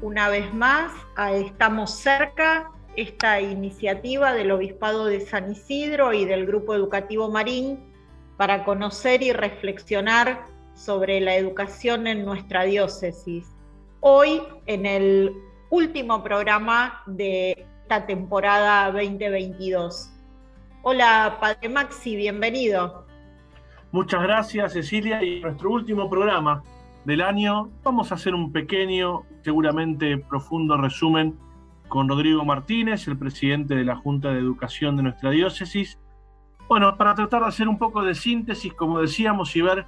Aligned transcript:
Una 0.00 0.28
vez 0.28 0.54
más 0.54 0.92
Estamos 1.32 1.90
cerca, 1.90 2.70
esta 2.94 3.40
iniciativa 3.40 4.32
del 4.32 4.52
Obispado 4.52 5.06
de 5.06 5.20
San 5.20 5.50
Isidro 5.50 6.12
y 6.12 6.24
del 6.24 6.46
Grupo 6.46 6.74
Educativo 6.74 7.28
Marín 7.28 7.80
para 8.36 8.64
conocer 8.64 9.20
y 9.24 9.32
reflexionar 9.32 10.44
sobre 10.74 11.20
la 11.20 11.34
educación 11.34 12.06
en 12.06 12.24
nuestra 12.24 12.62
diócesis. 12.62 13.48
Hoy, 13.98 14.42
en 14.66 14.86
el 14.86 15.32
último 15.70 16.22
programa 16.22 17.02
de 17.06 17.66
esta 17.82 18.06
temporada 18.06 18.92
2022. 18.92 20.12
Hola, 20.82 21.38
Padre 21.40 21.68
Maxi, 21.68 22.14
bienvenido. 22.14 23.04
Muchas 23.90 24.22
gracias, 24.22 24.72
Cecilia. 24.72 25.20
Y 25.24 25.40
nuestro 25.40 25.70
último 25.70 26.08
programa 26.08 26.62
del 27.04 27.20
año. 27.20 27.70
Vamos 27.82 28.12
a 28.12 28.16
hacer 28.16 28.34
un 28.34 28.52
pequeño, 28.52 29.22
seguramente 29.42 30.18
profundo 30.18 30.76
resumen 30.76 31.36
con 31.88 32.08
Rodrigo 32.08 32.44
Martínez, 32.44 33.08
el 33.08 33.16
presidente 33.16 33.74
de 33.74 33.84
la 33.84 33.96
Junta 33.96 34.30
de 34.30 34.38
Educación 34.38 34.96
de 34.96 35.04
nuestra 35.04 35.30
diócesis. 35.30 35.98
Bueno, 36.68 36.96
para 36.96 37.14
tratar 37.14 37.42
de 37.42 37.48
hacer 37.48 37.66
un 37.66 37.78
poco 37.78 38.02
de 38.02 38.14
síntesis, 38.14 38.74
como 38.74 39.00
decíamos, 39.00 39.56
y 39.56 39.62
ver 39.62 39.86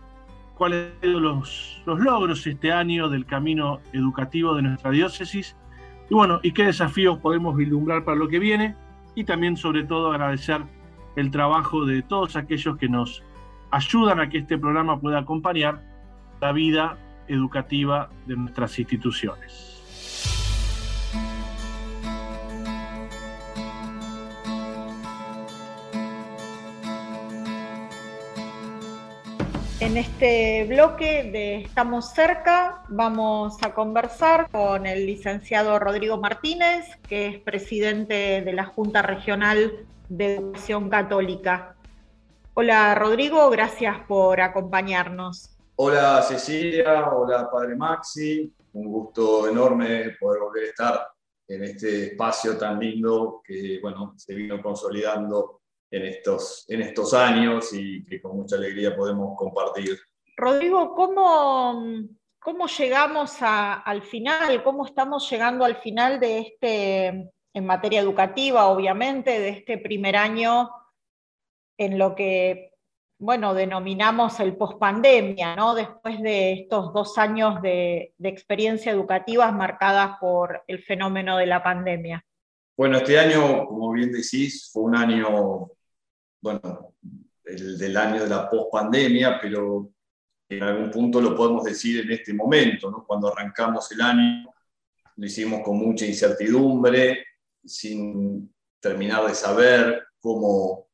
cuáles 0.56 0.92
son 1.02 1.22
los, 1.22 1.82
los 1.84 2.00
logros 2.00 2.46
este 2.46 2.72
año 2.72 3.08
del 3.08 3.26
camino 3.26 3.80
educativo 3.92 4.54
de 4.54 4.62
nuestra 4.62 4.90
diócesis. 4.90 5.56
Y 6.08 6.14
bueno, 6.14 6.40
y 6.42 6.52
qué 6.52 6.64
desafíos 6.64 7.18
podemos 7.18 7.56
vislumbrar 7.56 8.04
para 8.04 8.16
lo 8.16 8.28
que 8.28 8.38
viene. 8.38 8.76
Y 9.14 9.24
también 9.24 9.56
sobre 9.56 9.84
todo 9.84 10.10
agradecer 10.10 10.62
el 11.16 11.30
trabajo 11.30 11.84
de 11.84 12.02
todos 12.02 12.36
aquellos 12.36 12.78
que 12.78 12.88
nos 12.88 13.22
ayudan 13.70 14.20
a 14.20 14.28
que 14.28 14.38
este 14.38 14.58
programa 14.58 14.98
pueda 15.00 15.18
acompañar 15.18 15.89
la 16.40 16.52
vida 16.52 16.96
educativa 17.28 18.10
de 18.26 18.36
nuestras 18.36 18.78
instituciones. 18.78 19.70
En 29.80 29.96
este 29.96 30.66
bloque 30.68 31.30
de 31.32 31.62
Estamos 31.62 32.10
cerca 32.12 32.82
vamos 32.88 33.62
a 33.62 33.72
conversar 33.72 34.48
con 34.50 34.86
el 34.86 35.06
licenciado 35.06 35.78
Rodrigo 35.78 36.18
Martínez, 36.18 36.84
que 37.08 37.28
es 37.28 37.38
presidente 37.38 38.42
de 38.42 38.52
la 38.52 38.66
Junta 38.66 39.02
Regional 39.02 39.72
de 40.08 40.36
Educación 40.36 40.90
Católica. 40.90 41.76
Hola 42.54 42.94
Rodrigo, 42.94 43.48
gracias 43.48 43.96
por 44.06 44.40
acompañarnos. 44.40 45.59
Hola 45.82 46.20
Cecilia, 46.20 47.08
hola 47.10 47.50
Padre 47.50 47.74
Maxi, 47.74 48.54
un 48.74 48.86
gusto 48.86 49.48
enorme 49.48 50.14
poder 50.20 50.42
volver 50.42 50.64
a 50.64 50.66
estar 50.66 51.08
en 51.48 51.64
este 51.64 52.08
espacio 52.08 52.58
tan 52.58 52.78
lindo 52.78 53.40
que 53.42 53.78
bueno, 53.80 54.12
se 54.18 54.34
vino 54.34 54.60
consolidando 54.60 55.62
en 55.90 56.04
estos, 56.04 56.66
en 56.68 56.82
estos 56.82 57.14
años 57.14 57.72
y 57.72 58.04
que 58.04 58.20
con 58.20 58.36
mucha 58.36 58.56
alegría 58.56 58.94
podemos 58.94 59.34
compartir. 59.38 59.98
Rodrigo, 60.36 60.94
¿cómo, 60.94 61.82
cómo 62.38 62.66
llegamos 62.66 63.38
al 63.40 64.02
final? 64.02 64.62
¿Cómo 64.62 64.84
estamos 64.84 65.30
llegando 65.30 65.64
al 65.64 65.76
final 65.76 66.20
de 66.20 66.40
este, 66.40 67.06
en 67.54 67.64
materia 67.64 68.00
educativa, 68.00 68.66
obviamente, 68.66 69.40
de 69.40 69.48
este 69.48 69.78
primer 69.78 70.16
año 70.16 70.68
en 71.78 71.98
lo 71.98 72.14
que, 72.14 72.69
bueno, 73.20 73.54
denominamos 73.54 74.40
el 74.40 74.56
pospandemia, 74.56 75.54
¿no? 75.54 75.74
Después 75.74 76.20
de 76.20 76.52
estos 76.54 76.92
dos 76.92 77.16
años 77.18 77.62
de, 77.62 78.14
de 78.18 78.28
experiencia 78.28 78.90
educativas 78.90 79.52
marcadas 79.52 80.16
por 80.20 80.64
el 80.66 80.82
fenómeno 80.82 81.36
de 81.36 81.46
la 81.46 81.62
pandemia. 81.62 82.24
Bueno, 82.76 82.96
este 82.96 83.18
año, 83.18 83.66
como 83.66 83.92
bien 83.92 84.10
decís, 84.10 84.70
fue 84.72 84.82
un 84.84 84.96
año 84.96 85.70
bueno, 86.40 86.94
el 87.44 87.78
del 87.78 87.96
año 87.96 88.22
de 88.22 88.28
la 88.28 88.48
pospandemia, 88.48 89.38
pero 89.40 89.90
en 90.48 90.62
algún 90.62 90.90
punto 90.90 91.20
lo 91.20 91.36
podemos 91.36 91.64
decir 91.64 92.00
en 92.00 92.10
este 92.12 92.32
momento, 92.32 92.90
¿no? 92.90 93.04
cuando 93.06 93.28
arrancamos 93.28 93.90
el 93.92 94.00
año, 94.00 94.52
lo 95.16 95.26
hicimos 95.26 95.60
con 95.62 95.76
mucha 95.76 96.06
incertidumbre, 96.06 97.24
sin 97.64 98.52
terminar 98.80 99.26
de 99.26 99.34
saber 99.34 100.02
cómo, 100.18 100.88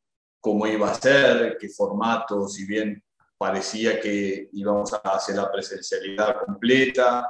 cómo 0.47 0.65
iba 0.65 0.89
a 0.89 0.95
ser, 0.95 1.59
qué 1.59 1.69
formato, 1.69 2.47
si 2.47 2.65
bien 2.67 3.03
parecía 3.37 3.99
que 3.99 4.49
íbamos 4.53 4.93
a 4.93 4.99
hacer 4.99 5.35
la 5.35 5.51
presencialidad 5.51 6.37
completa, 6.47 7.29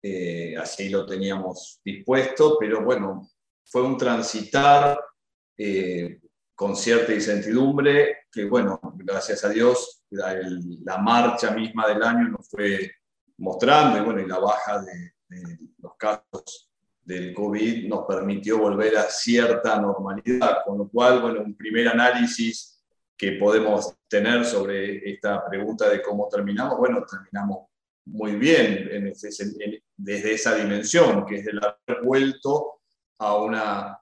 eh, 0.00 0.54
así 0.56 0.88
lo 0.88 1.04
teníamos 1.04 1.80
dispuesto, 1.84 2.56
pero 2.60 2.84
bueno, 2.84 3.28
fue 3.64 3.82
un 3.82 3.96
transitar 3.96 4.96
eh, 5.58 6.20
con 6.54 6.76
cierta 6.76 7.12
incertidumbre, 7.12 8.26
que 8.30 8.44
bueno, 8.44 8.78
gracias 8.94 9.42
a 9.44 9.48
Dios, 9.48 10.04
la, 10.10 10.98
marcha 10.98 11.50
misma 11.50 11.88
del 11.88 12.04
año 12.04 12.28
nos 12.28 12.48
fue 12.48 12.92
mostrando, 13.38 13.98
y 13.98 14.02
bueno, 14.02 14.20
y 14.20 14.28
la 14.28 14.38
baja 14.38 14.80
de, 14.82 15.14
los 15.78 15.96
casos 15.96 16.70
del 17.04 17.34
COVID 17.34 17.88
nos 17.88 18.06
permitió 18.06 18.58
volver 18.58 18.96
a 18.96 19.04
cierta 19.04 19.80
normalidad, 19.80 20.58
con 20.64 20.78
lo 20.78 20.88
cual, 20.88 21.20
bueno, 21.20 21.40
un 21.40 21.56
primer 21.56 21.88
análisis 21.88 22.82
que 23.16 23.32
podemos 23.32 23.94
tener 24.08 24.44
sobre 24.44 25.10
esta 25.10 25.44
pregunta 25.48 25.88
de 25.88 26.02
cómo 26.02 26.28
terminamos, 26.28 26.78
bueno, 26.78 27.04
terminamos 27.08 27.68
muy 28.04 28.36
bien 28.36 28.88
en 28.90 29.12
desde 29.96 30.32
esa 30.34 30.54
dimensión, 30.54 31.24
que 31.24 31.36
es 31.36 31.46
el 31.46 31.58
haber 31.58 32.02
vuelto 32.02 32.80
a 33.18 33.36
una 33.36 34.00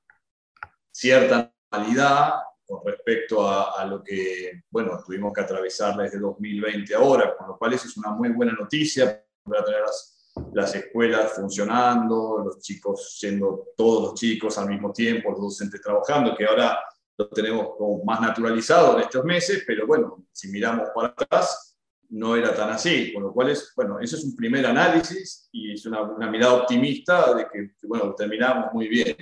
cierta 0.90 1.52
normalidad 1.70 2.34
con 2.66 2.86
respecto 2.86 3.48
a, 3.48 3.84
lo 3.84 4.02
que, 4.02 4.62
bueno, 4.70 5.02
tuvimos 5.04 5.32
que 5.32 5.40
atravesar 5.40 5.96
desde 5.96 6.18
2020 6.18 6.94
ahora, 6.94 7.36
con 7.36 7.48
lo 7.48 7.58
cual 7.58 7.72
eso 7.72 7.88
es 7.88 7.96
una 7.96 8.10
muy 8.10 8.28
buena 8.30 8.52
noticia 8.52 9.24
para 9.42 9.64
tener 9.64 9.80
las, 9.80 10.19
las 10.54 10.74
escuelas 10.74 11.32
funcionando, 11.32 12.42
los 12.44 12.60
chicos 12.60 13.16
siendo 13.18 13.68
todos 13.76 14.02
los 14.02 14.14
chicos 14.14 14.58
al 14.58 14.68
mismo 14.68 14.92
tiempo, 14.92 15.30
los 15.30 15.40
docentes 15.40 15.80
trabajando, 15.80 16.36
que 16.36 16.44
ahora 16.44 16.78
lo 17.16 17.28
tenemos 17.28 17.76
como 17.76 18.02
más 18.04 18.20
naturalizado 18.20 18.96
en 18.96 19.02
estos 19.02 19.24
meses, 19.24 19.62
pero 19.66 19.86
bueno, 19.86 20.24
si 20.32 20.48
miramos 20.48 20.88
para 20.94 21.08
atrás, 21.08 21.76
no 22.10 22.34
era 22.34 22.54
tan 22.54 22.70
así, 22.70 23.12
con 23.12 23.22
lo 23.22 23.32
cual 23.32 23.50
es, 23.50 23.72
bueno, 23.76 24.00
eso 24.00 24.16
es 24.16 24.24
un 24.24 24.34
primer 24.34 24.66
análisis 24.66 25.48
y 25.52 25.72
es 25.72 25.86
una, 25.86 26.02
una 26.02 26.30
mirada 26.30 26.54
optimista 26.54 27.34
de 27.34 27.46
que, 27.48 27.70
bueno, 27.86 28.14
terminamos 28.14 28.72
muy 28.72 28.88
bien. 28.88 29.16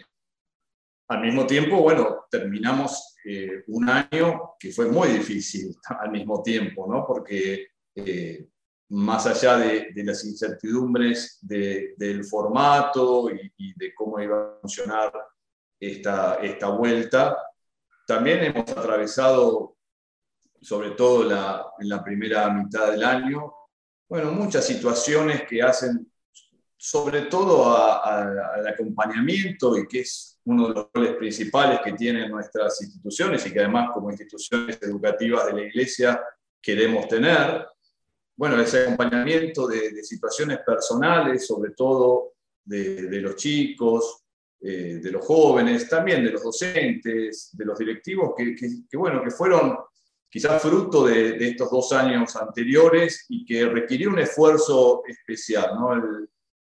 Al 1.08 1.20
mismo 1.20 1.46
tiempo, 1.46 1.82
bueno, 1.82 2.26
terminamos 2.30 3.16
eh, 3.24 3.64
un 3.68 3.88
año 3.88 4.54
que 4.58 4.70
fue 4.72 4.86
muy 4.86 5.08
difícil 5.08 5.76
al 6.00 6.10
mismo 6.10 6.42
tiempo, 6.42 6.86
¿no? 6.90 7.04
Porque 7.06 7.68
eh, 7.94 8.48
más 8.90 9.26
allá 9.26 9.56
de, 9.58 9.92
las 9.96 10.24
incertidumbres 10.24 11.38
del 11.42 12.24
formato 12.24 13.30
y, 13.30 13.74
de 13.76 13.94
cómo 13.94 14.20
iba 14.20 14.38
a 14.38 14.60
funcionar 14.60 15.12
esta, 15.78 16.36
esta 16.36 16.68
vuelta, 16.68 17.36
también 18.06 18.44
hemos 18.44 18.70
atravesado, 18.70 19.76
sobre 20.60 20.92
todo 20.92 21.22
en 21.78 21.88
la 21.88 22.02
primera 22.02 22.50
mitad 22.50 22.90
del 22.90 23.04
año, 23.04 23.54
bueno, 24.08 24.32
muchas 24.32 24.66
situaciones 24.66 25.42
que 25.46 25.62
hacen 25.62 26.10
sobre 26.80 27.22
todo 27.22 27.76
al 27.76 28.66
acompañamiento 28.66 29.76
y 29.76 29.86
que 29.88 30.00
es 30.00 30.38
uno 30.44 30.68
de 30.68 30.74
los 30.74 30.88
roles 30.94 31.16
principales 31.16 31.80
que 31.84 31.92
tienen 31.92 32.30
nuestras 32.30 32.80
instituciones 32.80 33.44
y 33.44 33.52
que 33.52 33.58
además 33.58 33.90
como 33.92 34.10
instituciones 34.10 34.80
educativas 34.80 35.46
de 35.46 35.52
la 35.54 35.62
Iglesia 35.62 36.22
queremos 36.62 37.08
tener. 37.08 37.66
Bueno, 38.38 38.60
ese 38.62 38.82
acompañamiento 38.82 39.66
de, 39.66 40.00
situaciones 40.04 40.60
personales, 40.64 41.44
sobre 41.44 41.72
todo 41.72 42.34
de, 42.64 43.20
los 43.20 43.34
chicos, 43.34 44.22
eh, 44.60 45.00
de 45.02 45.10
los 45.10 45.26
jóvenes, 45.26 45.88
también 45.88 46.22
de 46.22 46.30
los 46.30 46.44
docentes, 46.44 47.50
de 47.52 47.64
los 47.64 47.76
directivos, 47.76 48.34
que, 48.36 48.96
bueno, 48.96 49.24
que 49.24 49.32
fueron 49.32 49.76
quizás 50.30 50.62
fruto 50.62 51.06
de, 51.06 51.48
estos 51.48 51.68
dos 51.68 51.92
años 51.92 52.36
anteriores 52.36 53.26
y 53.28 53.44
que 53.44 53.66
requirió 53.66 54.10
un 54.10 54.20
esfuerzo 54.20 55.02
especial, 55.08 55.72
¿no? 55.74 55.94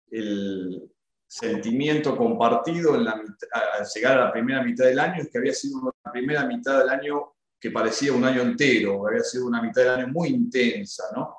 el 0.09 0.91
sentimiento 1.27 2.17
compartido 2.17 2.95
en 2.95 3.05
la, 3.05 3.11
al 3.11 3.87
llegar 3.93 4.17
a 4.17 4.25
la 4.25 4.31
primera 4.31 4.63
mitad 4.63 4.85
del 4.85 4.97
año 4.97 5.21
es 5.21 5.29
que 5.29 5.37
había 5.37 5.53
sido 5.53 5.81
una 5.81 6.11
primera 6.11 6.47
mitad 6.47 6.79
del 6.79 6.89
año 6.89 7.33
que 7.59 7.69
parecía 7.69 8.11
un 8.11 8.23
año 8.23 8.41
entero, 8.41 9.07
había 9.07 9.21
sido 9.21 9.45
una 9.45 9.61
mitad 9.61 9.83
del 9.83 9.91
año 9.91 10.07
muy 10.07 10.29
intensa, 10.29 11.03
¿no? 11.15 11.37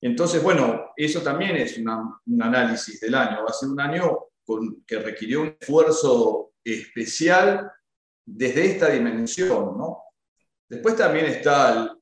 Entonces, 0.00 0.42
bueno, 0.42 0.92
eso 0.96 1.22
también 1.22 1.56
es 1.56 1.78
un 1.78 2.42
análisis 2.42 3.00
del 3.00 3.14
año, 3.14 3.42
va 3.42 3.50
a 3.50 3.52
ser 3.52 3.68
un 3.68 3.80
año 3.80 4.18
que 4.86 4.98
requirió 4.98 5.42
un 5.42 5.56
esfuerzo 5.58 6.52
especial 6.62 7.70
desde 8.24 8.66
esta 8.66 8.90
dimensión, 8.90 9.76
¿no? 9.76 10.02
Después 10.68 10.96
también 10.96 11.26
está, 11.26 11.96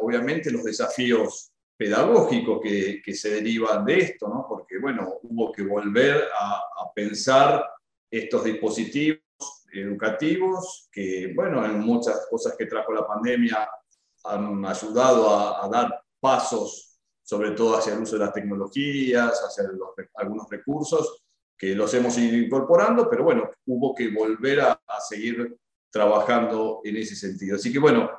obviamente, 0.00 0.50
los 0.50 0.64
desafíos 0.64 1.52
pedagógicos 1.76 2.60
que, 2.62 3.14
se 3.14 3.30
derivan 3.30 3.84
de 3.84 3.98
esto, 3.98 4.28
¿no? 4.28 4.46
porque 4.48 4.78
bueno, 4.78 5.18
hubo 5.22 5.50
que 5.52 5.62
volver 5.62 6.28
a, 6.38 6.60
pensar 6.94 7.68
estos 8.08 8.44
dispositivos 8.44 9.18
educativos 9.72 10.88
que, 10.92 11.32
bueno, 11.34 11.64
en 11.64 11.80
muchas 11.80 12.24
cosas 12.30 12.54
que 12.56 12.66
trajo 12.66 12.92
la 12.92 13.04
pandemia 13.04 13.68
han 14.22 14.64
ayudado 14.64 15.60
a 15.60 15.68
dar 15.68 16.04
pasos, 16.20 16.93
sobre 17.24 17.52
todo 17.52 17.76
hacia 17.76 17.94
el 17.94 18.02
uso 18.02 18.16
de 18.16 18.24
las 18.26 18.32
tecnologías, 18.32 19.42
hacia 19.42 19.64
algunos 20.14 20.48
recursos, 20.48 21.24
que 21.56 21.74
los 21.74 21.92
hemos 21.94 22.16
ido 22.18 22.36
incorporando, 22.36 23.08
pero 23.08 23.24
bueno, 23.24 23.50
hubo 23.66 23.94
que 23.94 24.10
volver 24.10 24.60
a, 24.60 24.72
a 24.72 25.00
seguir 25.00 25.56
trabajando 25.90 26.80
en 26.84 26.96
ese 26.98 27.16
sentido. 27.16 27.56
Así 27.56 27.72
que 27.72 27.78
bueno, 27.78 28.10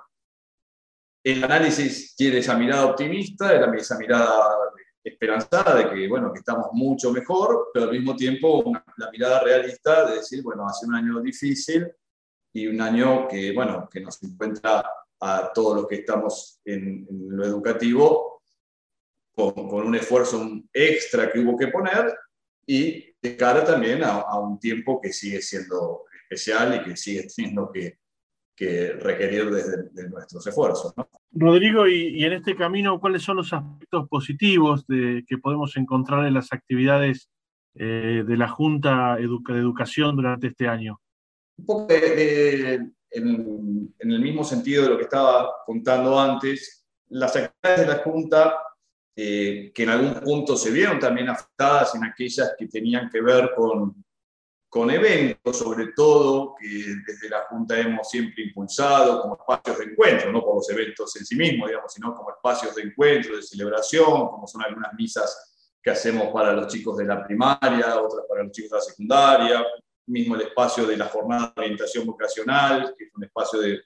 el 1.24 1.44
análisis 1.44 2.16
tiene 2.16 2.40
esa 2.40 2.58
mirada 2.58 2.86
optimista, 2.86 3.54
esa 3.76 3.98
mirada 3.98 4.58
esperanzada 5.04 5.76
de 5.76 5.90
que, 5.90 6.08
bueno, 6.08 6.34
que 6.34 6.40
estamos 6.40 6.68
mucho 6.74 7.12
mejor, 7.12 7.70
pero 7.74 7.86
al 7.86 7.92
mismo 7.92 8.16
tiempo 8.16 8.72
la 8.98 9.12
mirada 9.12 9.40
realista 9.42 10.10
de 10.10 10.16
decir, 10.16 10.42
bueno, 10.42 10.68
hace 10.68 10.88
un 10.88 10.96
año 10.96 11.22
difícil 11.22 11.88
y 12.54 12.68
un 12.68 12.82
año 12.82 13.28
que, 13.28 13.54
bueno, 13.54 13.88
que 13.92 14.02
nos 14.02 14.22
encuentra 14.24 14.84
a 15.20 15.52
todos 15.54 15.76
los 15.76 15.88
que 15.88 15.96
estamos 15.96 16.60
en, 16.66 17.08
lo 17.10 17.46
educativo 17.46 18.35
con, 19.36 19.52
con, 19.54 19.88
un 19.88 19.96
esfuerzo 19.96 20.62
extra 20.74 21.32
que 21.32 21.40
hubo 21.40 21.58
que 21.58 21.68
poner 21.68 22.14
y 22.66 23.14
de 23.22 23.38
cara 23.38 23.64
también 23.64 24.04
a, 24.04 24.22
a 24.22 24.40
un 24.40 24.60
tiempo 24.60 25.00
que 25.02 25.14
sigue 25.14 25.42
siendo 25.42 26.04
especial 26.24 26.76
y 26.76 26.84
que 26.84 26.98
sigue 26.98 27.28
teniendo 27.36 27.72
que, 27.72 28.00
que 28.56 28.94
requerir 28.94 29.52
desde 29.52 30.10
nuestros 30.10 30.48
esfuerzos. 30.48 30.94
Rodrigo, 31.32 31.88
y, 31.88 32.24
en 32.24 32.34
este 32.34 32.56
camino, 32.56 33.00
¿cuáles 33.00 33.22
son 33.22 33.38
los 33.38 33.52
aspectos 33.52 34.08
positivos 34.08 34.88
de, 34.88 35.26
que 35.28 35.38
podemos 35.38 35.76
encontrar 35.76 36.26
en 36.26 36.34
las 36.34 36.54
actividades 36.54 37.30
eh, 37.76 38.24
de 38.26 38.38
la 38.38 38.48
Junta 38.48 39.18
de 39.18 39.60
Educación 39.60 40.16
durante 40.16 40.48
este 40.48 40.68
año? 40.68 41.02
Un 41.58 41.66
poco 41.66 41.88
en, 41.90 42.96
el 43.12 44.22
mismo 44.22 44.44
sentido 44.44 44.84
de 44.84 44.90
lo 44.90 44.98
que 44.98 45.04
estaba 45.04 45.52
contando 45.66 46.20
antes, 46.20 46.86
las 47.10 47.36
actividades 47.36 47.88
de 47.88 47.94
la 47.94 48.00
Junta, 48.02 48.58
eh, 49.16 49.72
que 49.74 49.84
en 49.84 49.90
algún 49.90 50.14
punto 50.22 50.58
se 50.58 50.72
vieron 50.72 51.00
también 51.00 51.30
afectadas 51.30 51.96
en 51.96 52.04
aquellas 52.04 52.54
que 52.58 52.68
tenían 52.68 53.10
que 53.10 53.22
ver 53.22 53.52
con 53.56 54.06
con 54.76 54.92
eventos, 54.92 55.58
sobre 55.58 55.94
todo, 55.96 56.54
que 56.60 56.68
desde 57.08 57.30
la 57.30 57.44
Junta 57.44 57.80
hemos 57.80 58.10
siempre 58.10 58.44
impulsado 58.44 59.22
como 59.22 59.38
espacios 59.38 59.78
de 59.78 59.86
encuentro, 59.86 60.34
no 60.34 60.44
por 60.44 60.56
los 60.56 60.70
eventos 60.70 61.16
en 61.16 61.26
sí 61.26 61.38
mismos, 61.38 61.70
digamos, 61.70 61.94
sino 61.94 62.14
como 62.14 62.32
espacios 62.32 62.76
de 62.76 62.82
encuentro, 62.82 63.38
de 63.38 63.42
celebración, 63.42 64.28
como 64.28 64.46
son 64.46 64.64
algunas 64.64 64.94
misas 64.96 65.72
que 65.82 65.92
hacemos 65.92 66.28
para 66.34 66.52
los 66.52 66.68
chicos 66.68 66.98
de 66.98 67.06
la 67.06 67.26
primaria, 67.26 68.02
otras 68.02 68.26
para 68.28 68.44
los 68.44 68.52
chicos 68.52 68.72
de 68.72 68.76
la 68.76 68.84
secundaria, 68.84 69.66
mismo 70.08 70.36
el 70.36 70.42
espacio 70.42 70.86
de 70.86 70.98
la 70.98 71.06
jornada 71.06 71.54
de 71.56 71.62
orientación 71.62 72.06
vocacional, 72.06 72.94
que 72.98 73.06
es 73.06 73.16
un 73.16 73.24
espacio 73.24 73.62
de, 73.62 73.80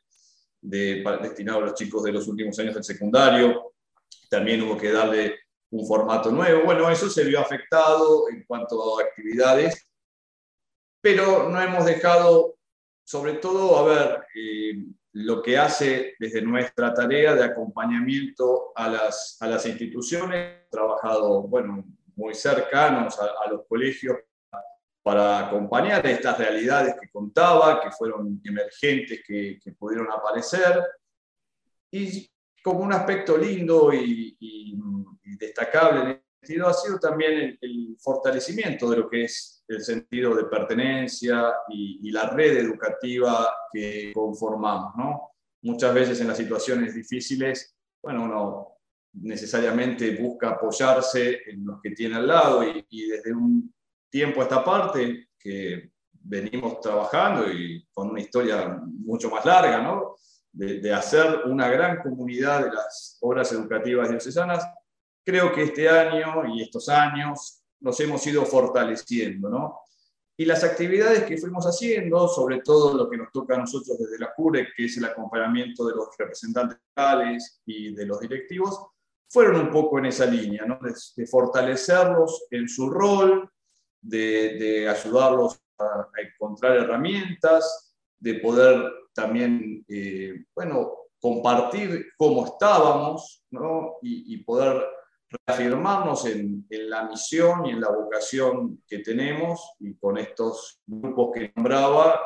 destinado 1.22 1.60
a 1.60 1.66
los 1.66 1.76
chicos 1.76 2.02
de 2.02 2.14
los 2.14 2.28
últimos 2.28 2.58
años 2.58 2.74
del 2.74 2.84
secundario, 2.84 3.74
también 4.30 4.62
hubo 4.62 4.78
que 4.78 4.92
darle 4.92 5.40
un 5.72 5.86
formato 5.86 6.32
nuevo. 6.32 6.64
Bueno, 6.64 6.90
eso 6.90 7.10
se 7.10 7.24
vio 7.24 7.40
afectado 7.40 8.30
en 8.30 8.44
cuanto 8.46 9.00
a 9.00 9.04
actividades 9.04 9.90
pero 11.02 11.50
no 11.50 11.62
hemos 11.62 11.86
dejado, 11.86 12.58
sobre 13.04 13.34
todo, 13.34 13.78
a 13.78 13.84
ver, 13.84 14.26
eh, 14.36 14.86
lo 15.14 15.42
que 15.42 15.58
hace 15.58 16.16
desde 16.20 16.42
nuestra 16.42 16.94
tarea 16.94 17.34
de 17.36 17.44
acompañamiento 17.44 18.72
a 18.76 18.90
las, 18.90 19.38
a 19.40 19.48
las 19.48 19.66
instituciones, 19.66 20.70
trabajado, 20.70 21.44
bueno, 21.44 21.86
muy 22.16 22.34
cercanos 22.34 23.18
a, 23.20 23.50
los 23.50 23.66
colegios 23.66 24.18
para 25.02 25.48
acompañar 25.48 26.06
estas 26.06 26.38
realidades 26.38 26.96
que 27.00 27.10
contaba, 27.10 27.82
que 27.82 27.92
fueron 27.92 28.42
emergentes, 28.44 29.22
que, 29.26 29.58
que 29.64 29.72
pudieron 29.72 30.12
aparecer, 30.12 30.84
y 31.92 32.30
como 32.64 32.80
un 32.80 32.94
aspecto 32.94 33.38
lindo 33.38 33.94
y, 33.94 34.36
y, 34.40 34.78
y 35.24 35.38
destacable 35.38 36.24
ha 36.66 36.74
sido 36.74 37.00
también 37.00 37.58
el, 37.62 37.98
fortalecimiento 38.00 38.90
de 38.90 38.98
lo 38.98 39.10
que 39.10 39.26
es 39.26 39.64
el 39.68 39.84
sentido 39.84 40.34
de 40.36 40.46
pertenencia 40.46 41.54
y, 41.70 42.10
la 42.12 42.30
red 42.30 42.58
educativa 42.58 43.54
que 43.72 44.12
conformamos. 44.14 44.94
¿no? 44.96 45.32
Muchas 45.64 45.94
veces 45.94 46.22
en 46.22 46.28
las 46.28 46.38
situaciones 46.38 46.96
difíciles, 46.96 47.76
bueno, 48.02 48.24
uno 48.24 48.68
necesariamente 49.14 50.16
busca 50.16 50.52
apoyarse 50.52 51.42
en 51.46 51.66
los 51.66 51.82
que 51.82 51.92
tiene 51.92 52.16
al 52.16 52.28
lado 52.28 52.64
y, 52.64 53.08
desde 53.08 53.34
un 53.34 53.74
tiempo 54.10 54.40
a 54.40 54.44
esta 54.44 54.64
parte 54.64 55.30
que 55.38 55.92
venimos 56.12 56.80
trabajando 56.80 57.52
y 57.52 57.86
con 57.92 58.10
una 58.10 58.22
historia 58.22 58.82
mucho 58.86 59.30
más 59.30 59.46
larga, 59.46 59.82
¿no? 59.82 60.16
De, 60.52 60.80
de 60.80 60.94
hacer 60.94 61.42
una 61.46 61.70
gran 61.70 62.02
comunidad 62.02 62.66
de 62.66 62.72
las 62.72 63.18
obras 63.22 63.52
educativas 63.52 64.10
diocesanas, 64.10 64.64
creo 65.24 65.54
que 65.54 65.64
este 65.64 65.88
año 65.90 66.46
y 66.54 66.62
estos 66.62 66.90
años 66.90 67.62
nos 67.80 68.00
hemos 68.00 68.26
ido 68.28 68.46
fortaleciendo, 68.46 69.50
¿no? 69.50 69.80
Y 70.40 70.46
las 70.46 70.64
actividades 70.64 71.24
que 71.26 71.38
fuimos 71.38 71.66
haciendo, 71.66 72.30
sobre 72.30 72.62
todo 72.62 72.96
lo 72.96 73.10
que 73.10 73.18
nos 73.18 73.30
toca 73.30 73.56
a 73.56 73.60
nosotros 73.60 73.98
desde 74.00 74.20
la 74.20 74.34
CURE, 74.34 74.70
que 74.74 74.86
es 74.86 74.96
el 74.96 75.04
acompañamiento 75.04 75.86
de 75.86 75.96
los 75.96 76.08
representantes 76.18 76.78
locales 76.96 77.62
y 77.66 77.94
de 77.94 78.06
los 78.06 78.22
directivos, 78.22 78.80
fueron 79.28 79.60
un 79.60 79.70
poco 79.70 80.00
en 80.00 80.06
esa 80.06 80.26
línea, 80.26 80.66
¿no? 80.66 80.80
de, 80.82 81.28
fortalecerlos 81.28 82.48
en 82.52 82.70
su 82.70 82.90
rol, 82.90 83.52
de, 84.02 84.58
de 84.58 84.88
ayudarlos 84.88 85.60
a, 85.78 86.08
encontrar 86.18 86.78
herramientas, 86.78 87.89
de 88.20 88.36
poder 88.36 88.92
también, 89.14 89.86
eh, 89.88 90.46
bueno, 90.56 91.00
compartir 91.20 92.08
cómo 92.18 92.46
estábamos 92.46 93.44
¿no? 93.52 93.98
y, 94.02 94.38
poder 94.44 94.86
reafirmarnos 95.46 96.26
en, 96.26 96.66
la 96.70 97.04
misión 97.04 97.66
y 97.66 97.72
en 97.72 97.82
la 97.82 97.90
vocación 97.90 98.82
que 98.88 99.00
tenemos 99.00 99.74
y 99.80 99.96
con 99.96 100.18
estos 100.18 100.82
grupos 100.86 101.32
que 101.34 101.52
nombraba, 101.56 102.20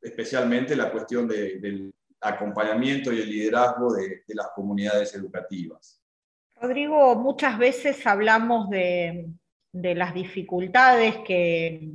especialmente 0.00 0.76
la 0.76 0.90
cuestión 0.90 1.26
del 1.28 1.92
acompañamiento 2.20 3.12
y 3.12 3.20
el 3.20 3.30
liderazgo 3.30 3.92
de, 3.94 4.22
las 4.28 4.48
comunidades 4.54 5.14
educativas. 5.14 6.00
Rodrigo, 6.60 7.14
muchas 7.16 7.58
veces 7.58 8.06
hablamos 8.06 8.68
de, 8.70 9.28
las 9.72 10.14
dificultades 10.14 11.18
que, 11.18 11.90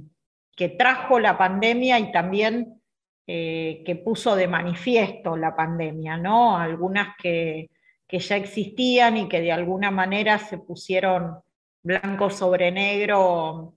trajo 0.78 1.20
la 1.20 1.38
pandemia 1.38 2.00
y 2.00 2.12
también 2.12 2.82
eh, 3.26 3.84
que 3.86 3.96
puso 3.96 4.36
de 4.36 4.48
manifiesto 4.48 5.38
la 5.38 5.56
pandemia, 5.56 6.18
¿no? 6.18 6.58
Algunas 6.58 7.16
que, 7.18 7.70
que 8.06 8.20
ya 8.20 8.36
existían 8.36 9.18
y 9.18 9.30
que 9.30 9.42
de 9.42 9.52
alguna 9.52 9.92
manera 9.92 10.38
se 10.38 10.58
pusieron 10.58 11.38
blanco 11.82 12.30
sobre 12.30 12.72
negro 12.72 13.76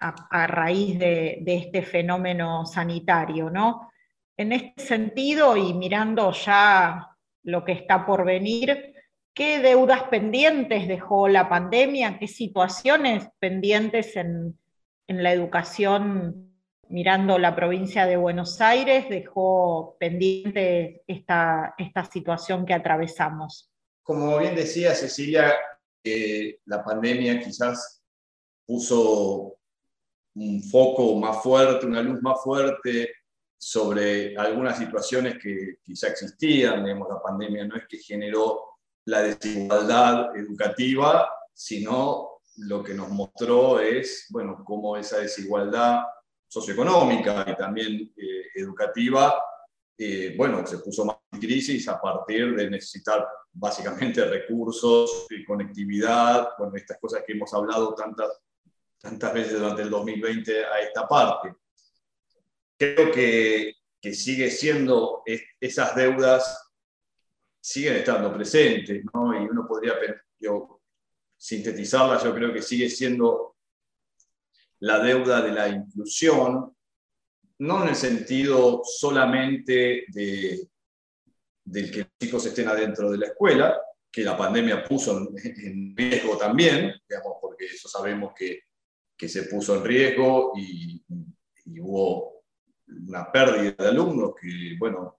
a, 0.00 0.46
raíz 0.46 0.98
de, 0.98 1.42
este 1.44 1.82
fenómeno 1.82 2.64
sanitario, 2.64 3.50
¿no? 3.50 3.90
En 4.36 4.52
este 4.52 4.82
sentido, 4.82 5.56
y 5.56 5.74
mirando 5.74 6.30
ya 6.30 7.08
lo 7.42 7.64
que 7.64 7.72
está 7.72 8.06
por 8.06 8.24
venir, 8.24 8.94
¿qué 9.34 9.58
deudas 9.58 10.04
pendientes 10.04 10.86
dejó 10.86 11.26
la 11.26 11.48
pandemia? 11.48 12.18
¿Qué 12.18 12.28
situaciones 12.28 13.28
pendientes 13.40 14.14
en, 14.14 14.56
en 15.08 15.22
la 15.22 15.32
educación 15.32 16.47
mirando 16.90 17.38
la 17.38 17.54
provincia 17.54 18.06
de 18.06 18.16
Buenos 18.16 18.60
Aires, 18.60 19.08
dejó 19.08 19.96
pendiente 19.98 21.02
esta, 21.06 21.74
situación 22.10 22.64
que 22.64 22.74
atravesamos. 22.74 23.70
Como 24.02 24.38
bien 24.38 24.54
decía 24.54 24.94
Cecilia, 24.94 25.54
la 26.64 26.82
pandemia 26.82 27.40
quizás 27.40 28.02
puso 28.66 29.58
un 30.34 30.62
foco 30.62 31.16
más 31.16 31.42
fuerte, 31.42 31.86
una 31.86 32.02
luz 32.02 32.22
más 32.22 32.42
fuerte 32.42 33.10
sobre 33.58 34.36
algunas 34.36 34.78
situaciones 34.78 35.36
que 35.42 35.78
quizá 35.82 36.08
existían. 36.08 36.86
la 36.86 37.22
pandemia 37.22 37.66
no 37.66 37.76
es 37.76 37.84
que 37.88 37.98
generó 37.98 38.62
la 39.04 39.22
desigualdad 39.22 40.36
educativa, 40.36 41.28
sino 41.52 42.40
lo 42.58 42.82
que 42.82 42.94
nos 42.94 43.08
mostró 43.10 43.80
es, 43.80 44.26
bueno, 44.30 44.62
cómo 44.64 44.96
esa 44.96 45.18
desigualdad 45.18 46.02
socioeconómica 46.48 47.44
y 47.46 47.56
también 47.56 48.12
eh, 48.16 48.46
educativa, 48.54 49.34
eh, 49.96 50.34
bueno, 50.36 50.66
se 50.66 50.78
puso 50.78 51.04
más 51.04 51.16
en 51.32 51.40
crisis 51.40 51.86
a 51.88 52.00
partir 52.00 52.54
de 52.56 52.70
necesitar 52.70 53.26
básicamente 53.52 54.24
recursos 54.24 55.26
y 55.30 55.44
conectividad, 55.44 56.50
bueno, 56.58 56.76
estas 56.76 56.98
cosas 56.98 57.22
que 57.26 57.32
hemos 57.32 57.52
hablado 57.52 57.94
tantas, 57.94 58.40
tantas 59.00 59.34
veces 59.34 59.58
durante 59.58 59.82
el 59.82 59.90
2020 59.90 60.64
a 60.64 60.80
esta 60.80 61.06
parte. 61.06 61.54
Creo 62.76 63.10
que, 63.10 63.74
que 64.00 64.14
sigue 64.14 64.50
siendo 64.50 65.22
esas 65.60 65.94
deudas 65.96 66.68
siguen 67.60 67.96
estando 67.96 68.32
presentes, 68.32 69.04
¿no? 69.12 69.34
Y 69.34 69.46
uno 69.46 69.66
podría 69.66 69.94
yo, 70.38 70.80
sintetizarla, 71.36 72.22
yo 72.22 72.34
creo 72.34 72.52
que 72.52 72.62
sigue 72.62 72.88
siendo 72.88 73.56
la 74.80 74.98
deuda 75.00 75.42
de 75.42 75.52
la 75.52 75.68
inclusión, 75.68 76.74
no 77.58 77.82
en 77.82 77.88
el 77.88 77.96
sentido 77.96 78.82
solamente 78.84 80.04
de, 80.08 80.68
del 81.64 81.90
que 81.90 81.98
los 81.98 82.08
chicos 82.20 82.46
estén 82.46 82.68
adentro 82.68 83.10
de 83.10 83.18
la 83.18 83.26
escuela, 83.26 83.80
que 84.10 84.22
la 84.22 84.36
pandemia 84.36 84.84
puso 84.84 85.18
en, 85.18 85.96
riesgo 85.96 86.36
también, 86.36 86.92
digamos, 87.08 87.34
porque 87.40 87.66
eso 87.66 87.88
sabemos 87.88 88.32
que, 88.36 88.60
que 89.16 89.28
se 89.28 89.44
puso 89.44 89.76
en 89.76 89.84
riesgo 89.84 90.52
y, 90.56 91.02
hubo 91.80 92.44
una 92.86 93.30
pérdida 93.30 93.74
de 93.78 93.88
alumnos 93.88 94.32
que, 94.40 94.74
bueno, 94.78 95.18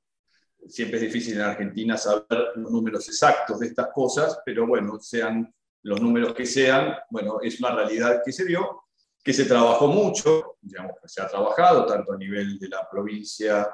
siempre 0.68 0.98
es 0.98 1.04
difícil 1.04 1.36
en 1.36 1.42
Argentina 1.42 1.96
saber 1.96 2.54
los 2.56 2.72
números 2.72 3.08
exactos 3.08 3.60
de 3.60 3.68
estas 3.68 3.90
cosas, 3.94 4.40
pero 4.44 4.66
bueno, 4.66 5.00
sean 5.00 5.54
los 5.84 6.02
números 6.02 6.34
que 6.34 6.48
sean, 6.48 6.96
bueno, 7.12 7.40
es 7.42 7.60
una 7.60 7.76
realidad 7.76 8.22
que 8.26 8.32
se 8.32 8.46
dio 8.46 8.82
que 9.24 9.34
se 9.34 9.46
trabajó 9.46 9.88
mucho, 9.88 10.58
digamos 10.62 10.94
que 11.02 11.08
se 11.08 11.22
ha 11.22 11.28
trabajado 11.28 11.86
tanto 11.86 12.14
a 12.14 12.18
nivel 12.18 12.58
de 12.58 12.70
la 12.70 12.88
provincia 12.90 13.70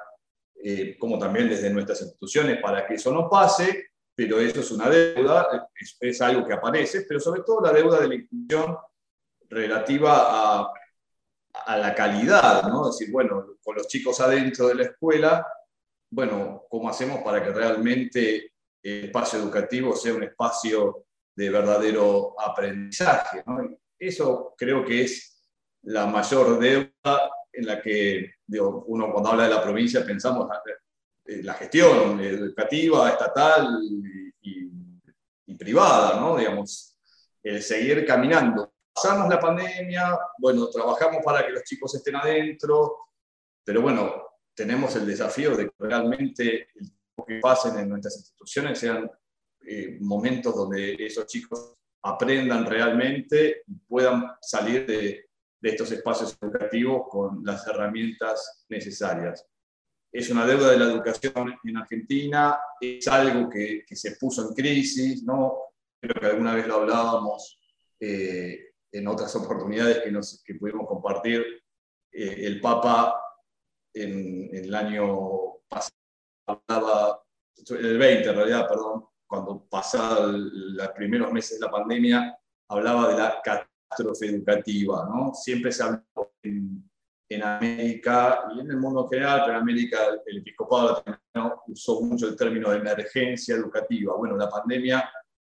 eh, 0.64 0.98
como 0.98 1.20
también 1.20 1.50
desde 1.50 1.70
nuestras 1.70 2.02
instituciones 2.02 2.60
para 2.62 2.88
que 2.88 2.96
eso 2.96 3.12
no 3.12 3.30
pase, 3.30 3.90
pero 4.16 4.40
eso 4.40 4.62
es 4.62 4.72
una 4.72 4.90
deuda, 4.90 5.70
es, 6.00 6.22
algo 6.22 6.48
que 6.48 6.54
aparece, 6.54 7.02
pero 7.02 7.20
sobre 7.20 7.42
todo 7.42 7.62
la 7.62 7.74
deuda 7.74 8.00
de 8.00 8.08
la 8.08 8.16
inclusión 8.16 8.78
relativa 9.50 10.62
a, 10.62 10.74
a 11.66 11.78
la 11.78 11.94
calidad, 11.94 12.64
¿no? 12.64 12.90
Es 12.90 12.98
decir, 12.98 13.12
bueno, 13.12 13.58
con 13.64 13.76
los 13.76 13.88
chicos 13.88 14.20
adentro 14.22 14.68
de 14.70 14.76
la 14.76 14.84
escuela, 14.84 15.46
bueno, 16.10 16.64
¿cómo 16.70 16.90
hacemos 16.90 17.22
para 17.24 17.44
que 17.44 17.52
realmente 17.52 18.54
el 18.82 19.06
espacio 19.06 19.40
educativo 19.40 19.96
sea 19.96 20.14
un 20.14 20.24
espacio 20.24 21.06
de 21.36 21.50
verdadero 21.50 22.36
aprendizaje? 22.40 23.44
Eso 24.00 24.56
creo 24.58 24.86
que 24.86 25.04
es 25.04 25.35
la 25.86 26.06
mayor 26.06 26.60
deuda 26.60 27.32
en 27.52 27.66
la 27.66 27.82
que 27.82 28.32
uno 28.48 29.12
cuando 29.12 29.30
habla 29.30 29.44
de 29.44 29.56
la 29.56 29.64
provincia 29.64 30.06
pensamos 30.06 30.50
en 31.26 31.40
eh, 31.40 31.44
la 31.44 31.54
gestión 31.54 32.20
educativa, 32.20 33.10
estatal 33.10 33.80
y, 34.42 34.66
privada, 35.58 36.20
¿no? 36.20 36.36
Digamos, 36.38 36.98
el 37.42 37.64
seguir 37.64 38.06
caminando. 38.06 38.74
Pasamos 38.94 39.30
la 39.30 39.40
pandemia, 39.40 40.20
bueno, 40.38 40.68
trabajamos 40.68 41.24
para 41.24 41.46
que 41.46 41.54
los 41.54 41.64
chicos 41.64 41.96
estén 41.96 42.18
adentro, 42.18 43.08
pero 43.64 43.82
bueno, 43.82 44.14
tenemos 44.54 44.96
el 44.98 45.08
desafío 45.08 45.56
de 45.56 45.68
que 45.68 45.74
realmente 45.80 46.68
lo 47.18 47.26
que 47.26 47.40
pasen 47.40 47.80
en 47.80 47.90
nuestras 47.90 48.18
instituciones 48.18 48.78
sean 48.78 49.10
eh, 49.66 49.98
momentos 50.02 50.54
donde 50.54 50.96
esos 51.00 51.26
chicos 51.26 51.74
aprendan 52.04 52.66
realmente 52.66 53.64
y 53.66 53.76
puedan 53.88 54.34
salir 54.42 54.86
de, 54.86 55.26
de 55.66 55.72
estos 55.72 55.92
espacios 55.92 56.38
educativos 56.40 57.08
con 57.10 57.44
las 57.44 57.66
herramientas 57.66 58.68
necesarias. 58.70 59.48
Es 60.12 60.30
una 60.30 60.46
deuda 60.46 60.70
de 60.70 60.78
la 60.78 60.86
educación 60.86 61.56
en 61.64 61.78
Argentina, 61.78 62.60
es 62.80 63.08
algo 63.08 63.50
que, 63.50 63.84
que 63.84 63.96
se 63.96 64.16
puso 64.16 64.48
en 64.48 64.54
crisis, 64.54 65.24
¿no? 65.24 65.58
creo 66.00 66.22
que 66.22 66.28
alguna 66.28 66.54
vez 66.54 66.68
lo 66.68 66.76
hablábamos 66.76 67.60
eh, 68.00 68.76
en 68.92 69.08
otras 69.08 69.36
oportunidades 69.38 70.04
que, 70.04 70.12
nos, 70.12 70.44
que 70.46 70.54
pudimos 70.54 70.88
compartir. 70.88 71.44
Eh, 72.12 72.46
el 72.46 72.62
Papa 72.62 73.20
en, 73.92 74.48
en, 74.54 74.66
el 74.66 74.76
año 74.76 75.62
pasado 75.68 75.96
hablaba, 76.46 77.24
el 77.72 77.98
20 77.98 78.30
en 78.30 78.36
realidad, 78.36 78.68
perdón, 78.68 79.08
cuando 79.26 79.66
pasaban 79.68 80.76
los 80.76 80.88
primeros 80.90 81.34
meses 81.34 81.60
de 81.60 81.66
la 81.66 81.72
pandemia, 81.72 82.38
hablaba 82.68 83.10
de 83.10 83.18
la 83.18 83.42
catástrofe 83.96 84.28
educativa, 84.28 85.08
¿no? 85.10 85.34
Siempre 85.34 85.72
se 85.72 85.84
habló 85.84 86.34
en, 86.44 86.84
en, 87.30 87.44
América 87.44 88.46
y 88.56 88.60
en 88.60 88.72
el 88.72 88.78
mundo 88.78 89.08
general, 89.10 89.42
pero 89.46 89.58
en 89.58 89.62
América 89.62 90.00
el 90.26 90.38
episcopado 90.38 91.04
usó 91.68 92.02
mucho 92.02 92.28
el 92.28 92.36
término 92.36 92.70
de 92.70 92.78
emergencia 92.78 93.56
educativa. 93.56 94.16
Bueno, 94.18 94.36
la 94.38 94.50
pandemia 94.50 95.10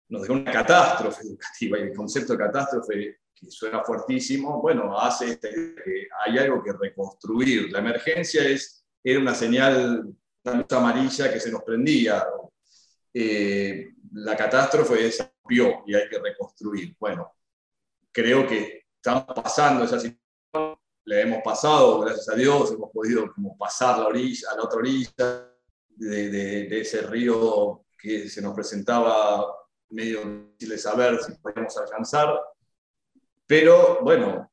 nos 0.09 0.23
dejó 0.23 0.35
una 0.35 0.52
catástrofe 0.52 1.23
educativa 1.23 1.78
y 1.78 1.83
el 1.83 1.95
concepto 1.95 2.33
de 2.33 2.38
catástrofe, 2.38 3.19
que 3.35 3.50
suena 3.50 3.83
fuertísimo, 3.85 4.62
bueno, 4.62 4.99
hace 4.99 5.38
que 5.38 6.09
hay 6.25 6.38
algo 6.38 6.62
que 6.62 6.73
reconstruir. 6.73 7.71
La 7.71 7.81
emergencia 7.81 8.43
es, 8.43 8.83
era 9.05 9.21
una 9.21 9.35
señal, 9.35 10.07
una 10.45 10.55
luz 10.55 10.73
amarilla 10.73 11.31
que 11.31 11.38
se 11.38 11.50
nos 11.50 11.62
prendía. 11.62 12.25
Eh, 13.12 13.90
la 14.12 14.35
catástrofe 14.35 15.11
vio 15.47 15.83
y 15.87 15.95
hay 15.95 16.09
que 16.09 16.19
reconstruir. 16.19 16.97
Bueno, 16.99 17.36
creo 18.16 18.46
que 18.46 18.87
estamos 18.96 19.26
pasando 19.26 19.85
esa 19.85 20.00
situación, 20.00 20.78
la 21.04 21.20
hemos 21.20 21.42
pasado, 21.42 22.00
gracias 22.00 22.30
a 22.30 22.35
Dios, 22.35 22.73
hemos 22.73 22.90
podido 22.90 23.30
como 23.35 23.58
pasar 23.58 23.99
la 23.99 24.06
orilla, 24.06 24.49
a 24.52 24.56
la 24.56 24.62
otra 24.62 24.78
orilla 24.78 25.52
de, 25.88 26.80
ese 26.80 27.02
río 27.02 27.85
que 28.00 28.26
se 28.30 28.40
nos 28.40 28.54
presentaba 28.54 29.44
medio 29.90 30.20
difícil 30.25 30.70
de 30.70 30.78
saber 30.78 31.23
si 31.23 31.32
podemos 31.35 31.76
alcanzar. 31.76 32.40
Pero 33.46 33.99
bueno, 34.02 34.50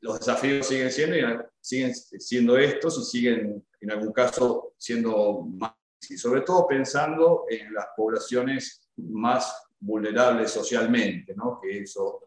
los 0.00 0.18
desafíos 0.18 0.66
siguen 0.66 0.90
siendo, 0.90 1.44
siguen 1.60 1.94
siendo 1.94 2.56
estos 2.56 2.98
y 2.98 3.04
siguen 3.04 3.66
en 3.78 3.90
algún 3.90 4.12
caso 4.14 4.72
siendo 4.78 5.42
más 5.42 5.74
y 6.08 6.16
sobre 6.16 6.40
todo 6.40 6.66
pensando 6.66 7.44
en 7.50 7.74
las 7.74 7.88
poblaciones 7.94 8.88
más 8.96 9.54
vulnerables 9.78 10.50
socialmente, 10.50 11.34
¿no? 11.36 11.60
que 11.60 11.82
eso 11.82 12.22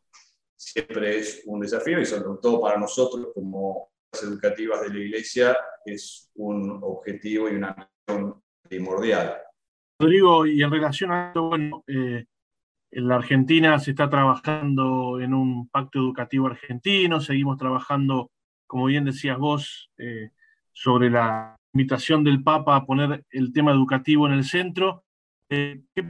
siempre 0.58 1.18
es 1.18 1.44
un 1.46 1.60
desafío 1.60 2.00
y 2.00 2.06
sobre 2.06 2.40
todo 2.42 2.62
para 2.62 2.80
nosotros 2.80 3.28
como 3.34 3.90
educativas 4.12 4.82
de 4.82 4.90
la 4.90 5.00
Iglesia 5.00 5.58
es 5.86 6.32
un 6.36 6.80
objetivo 6.82 7.50
y 7.50 7.56
una 7.56 7.90
misión 8.08 8.42
primordial. 8.62 9.38
Rodrigo, 10.00 10.46
y 10.46 10.62
en 10.62 10.72
relación 10.72 11.12
a 11.12 11.28
esto, 11.28 11.50
bueno, 11.50 11.84
eh, 11.88 12.26
en 12.92 13.08
la 13.08 13.16
Argentina 13.16 13.80
se 13.80 13.92
está 13.92 14.10
trabajando 14.10 15.20
en 15.20 15.34
un 15.34 15.68
pacto 15.70 16.00
educativo 16.00 16.48
argentino, 16.48 17.20
seguimos 17.20 17.58
trabajando, 17.58 18.32
como 18.68 18.86
bien 18.86 19.06
decías 19.06 19.38
vos, 19.38 19.92
eh, 19.98 20.32
sobre 20.72 21.10
la 21.10 21.56
invitación 21.74 22.24
del 22.24 22.44
Papa 22.44 22.76
a 22.76 22.86
poner 22.86 23.26
el 23.30 23.52
tema 23.54 23.72
educativo 23.72 24.28
en 24.28 24.34
el 24.34 24.44
centro. 24.44 25.04
Eh, 25.50 25.82
¿Qué 25.94 26.04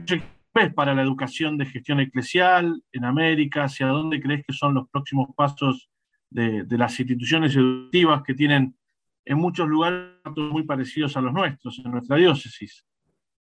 para 0.74 0.94
la 0.94 1.02
educación 1.02 1.58
de 1.58 1.66
gestión 1.66 2.00
eclesial 2.00 2.82
en 2.92 3.04
América? 3.04 3.64
¿Hacia 3.64 3.88
dónde 3.88 4.20
crees 4.20 4.44
que 4.46 4.54
son 4.54 4.74
los 4.74 4.88
próximos 4.88 5.28
pasos 5.36 5.90
de, 6.30 6.64
las 6.70 6.98
instituciones 6.98 7.54
educativas 7.54 8.22
que 8.22 8.34
tienen 8.34 8.76
en 9.24 9.38
muchos 9.38 9.68
lugares 9.68 10.12
muy 10.36 10.62
parecidos 10.64 11.16
a 11.16 11.20
los 11.20 11.32
nuestros, 11.32 11.80
en 11.84 11.90
nuestra 11.90 12.16
diócesis? 12.16 12.84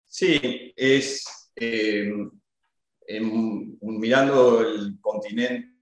Sí, 0.05 0.73
es 0.77 1.53
eh, 1.57 2.13
mirando 3.81 4.61
el 4.61 4.99
continente, 5.01 5.73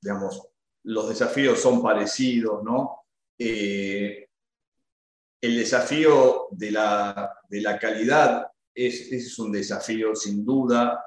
digamos, 0.00 0.42
los 0.84 1.08
desafíos 1.08 1.60
son 1.60 1.82
parecidos, 1.82 2.62
¿no? 2.64 3.02
Eh, 3.38 4.26
el 5.40 5.56
desafío 5.56 6.48
de 6.50 6.70
la, 6.70 7.30
de 7.48 7.60
la 7.60 7.78
calidad 7.78 8.46
ese 8.86 9.16
es 9.16 9.38
un 9.38 9.50
desafío 9.50 10.14
sin 10.14 10.44
duda, 10.44 11.04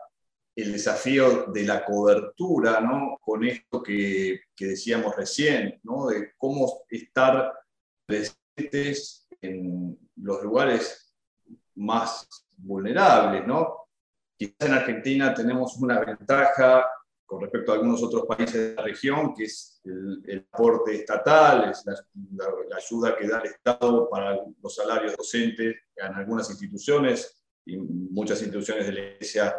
el 0.56 0.74
desafío 0.74 1.46
de 1.46 1.64
la 1.64 1.86
cobertura, 1.86 2.82
¿no? 2.82 3.18
Con 3.22 3.46
esto 3.46 3.82
que, 3.82 4.42
decíamos 4.60 5.16
recién, 5.16 5.80
¿no? 5.84 6.08
De 6.08 6.34
cómo 6.38 6.84
estar 6.90 7.54
presentes 8.06 9.28
en 9.40 9.98
los 10.18 10.44
lugares 10.44 11.16
más 11.76 12.28
vulnerables, 12.58 13.48
¿no? 13.48 13.88
Quizás 14.38 14.68
en 14.68 14.74
Argentina 14.74 15.34
tenemos 15.34 15.78
una 15.78 16.00
ventaja 16.00 16.86
con 17.26 17.42
respecto 17.42 17.72
a 17.72 17.76
algunos 17.76 18.04
otros 18.04 18.26
países 18.26 18.54
de 18.54 18.76
la 18.76 18.82
región, 18.82 19.34
que 19.34 19.46
es 19.46 19.80
el, 19.86 20.46
aporte 20.52 20.96
estatal, 20.96 21.72
es 21.72 21.86
la, 21.86 21.96
ayuda 22.76 23.16
que 23.18 23.26
da 23.26 23.40
el 23.40 23.46
Estado 23.46 24.10
para 24.10 24.38
los 24.62 24.76
salarios 24.76 25.16
docentes 25.16 25.78
en 25.96 26.14
algunas 26.14 26.50
instituciones, 26.50 27.41
y 27.66 27.78
muchas 27.78 28.42
instituciones 28.42 28.88
de 28.88 28.94
la 28.94 29.00
Iglesia 29.00 29.56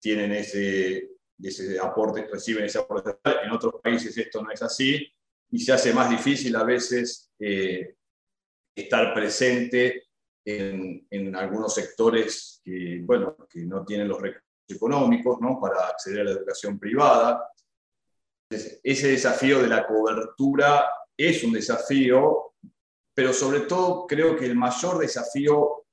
tienen 0.00 0.32
ese, 0.32 1.10
ese 1.40 1.78
aporte, 1.78 2.26
reciben 2.30 2.64
ese 2.64 2.78
aporte. 2.78 3.16
En 3.44 3.50
otros 3.50 3.74
países 3.82 4.16
esto 4.16 4.42
no 4.42 4.50
es 4.50 4.62
así 4.62 5.06
y 5.50 5.58
se 5.58 5.72
hace 5.72 5.92
más 5.92 6.10
difícil 6.10 6.54
a 6.56 6.64
veces 6.64 7.30
eh, 7.38 7.96
estar 8.74 9.14
presente 9.14 10.08
en, 10.44 11.06
en, 11.08 11.36
algunos 11.36 11.74
sectores 11.74 12.60
que, 12.62 13.00
bueno, 13.02 13.36
que 13.48 13.60
no 13.60 13.84
tienen 13.84 14.08
los 14.08 14.20
recursos 14.20 14.44
económicos 14.68 15.40
¿no? 15.40 15.60
para 15.60 15.88
acceder 15.88 16.20
a 16.20 16.24
la 16.24 16.30
educación 16.32 16.78
privada. 16.78 17.50
ese 18.50 19.08
desafío 19.08 19.62
de 19.62 19.68
la 19.68 19.86
cobertura 19.86 20.86
es 21.16 21.44
un 21.44 21.52
desafío, 21.52 22.54
pero 23.14 23.32
sobre 23.32 23.60
todo 23.60 24.06
creo 24.06 24.36
que 24.36 24.46
el 24.46 24.56
mayor 24.56 24.98
desafío 24.98 25.83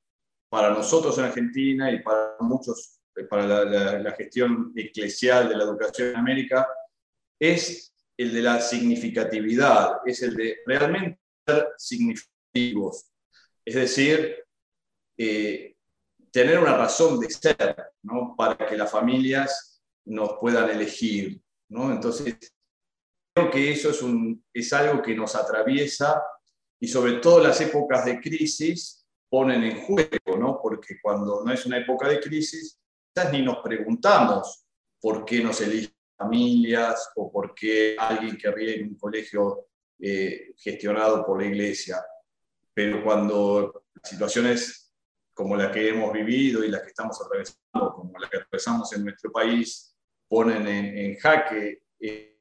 para 0.51 0.69
nosotros 0.69 1.17
en 1.17 1.23
Argentina 1.23 1.89
y 1.89 2.01
para 2.03 2.35
muchos, 2.41 2.99
para 3.29 3.63
la, 3.63 4.11
gestión 4.11 4.73
eclesial 4.75 5.47
de 5.47 5.55
la 5.55 5.63
educación 5.63 6.09
en 6.09 6.17
América, 6.17 6.67
es 7.39 7.93
el 8.17 8.33
de 8.33 8.41
la 8.41 8.59
significatividad, 8.59 9.99
es 10.05 10.21
el 10.23 10.35
de 10.35 10.57
realmente 10.65 11.21
ser 11.47 11.69
significativos. 11.77 13.05
Es 13.63 13.75
decir, 13.75 14.43
eh, 15.17 15.77
tener 16.31 16.59
una 16.59 16.75
razón 16.75 17.17
de 17.21 17.29
ser, 17.29 17.93
¿no? 18.03 18.35
Para 18.37 18.57
que 18.67 18.75
las 18.75 18.91
familias 18.91 19.81
nos 20.03 20.33
puedan 20.37 20.69
elegir, 20.69 21.41
¿no? 21.69 21.93
Entonces, 21.93 22.35
creo 23.33 23.49
que 23.49 23.71
eso 23.71 23.91
es, 23.91 24.01
un, 24.01 24.43
es 24.53 24.73
algo 24.73 25.01
que 25.01 25.15
nos 25.15 25.33
atraviesa 25.33 26.21
y 26.77 26.89
sobre 26.89 27.13
todo 27.19 27.41
las 27.41 27.61
épocas 27.61 28.03
de 28.03 28.19
crisis 28.19 29.07
ponen 29.29 29.63
en 29.63 29.79
juego. 29.79 30.20
Porque 30.81 30.99
cuando 30.99 31.43
no 31.45 31.53
es 31.53 31.63
una 31.67 31.77
época 31.77 32.07
de 32.07 32.19
crisis, 32.19 32.79
quizás 33.13 33.31
ni 33.31 33.43
nos 33.43 33.57
preguntamos 33.57 34.65
por 34.99 35.23
qué 35.23 35.43
nos 35.43 35.61
eligen 35.61 35.93
familias 36.17 37.11
o 37.15 37.31
por 37.31 37.53
qué 37.53 37.95
alguien 37.99 38.35
querría 38.35 38.77
ir 38.77 38.83
a 38.83 38.87
un 38.87 38.97
colegio 38.97 39.67
eh, 39.99 40.53
gestionado 40.57 41.23
por 41.23 41.39
la 41.39 41.47
iglesia. 41.47 42.03
Pero 42.73 43.03
cuando 43.03 43.83
situaciones 44.03 44.91
como 45.35 45.55
la 45.55 45.71
que 45.71 45.89
hemos 45.89 46.11
vivido 46.11 46.63
y 46.63 46.69
las 46.71 46.81
que 46.81 46.87
estamos 46.87 47.21
atravesando, 47.21 47.93
como 47.93 48.17
la 48.17 48.27
que 48.27 48.37
atravesamos 48.37 48.91
en 48.93 49.03
nuestro 49.03 49.31
país, 49.31 49.95
ponen 50.27 50.67
en, 50.67 51.15
jaque 51.17 51.83
eh, 51.99 52.39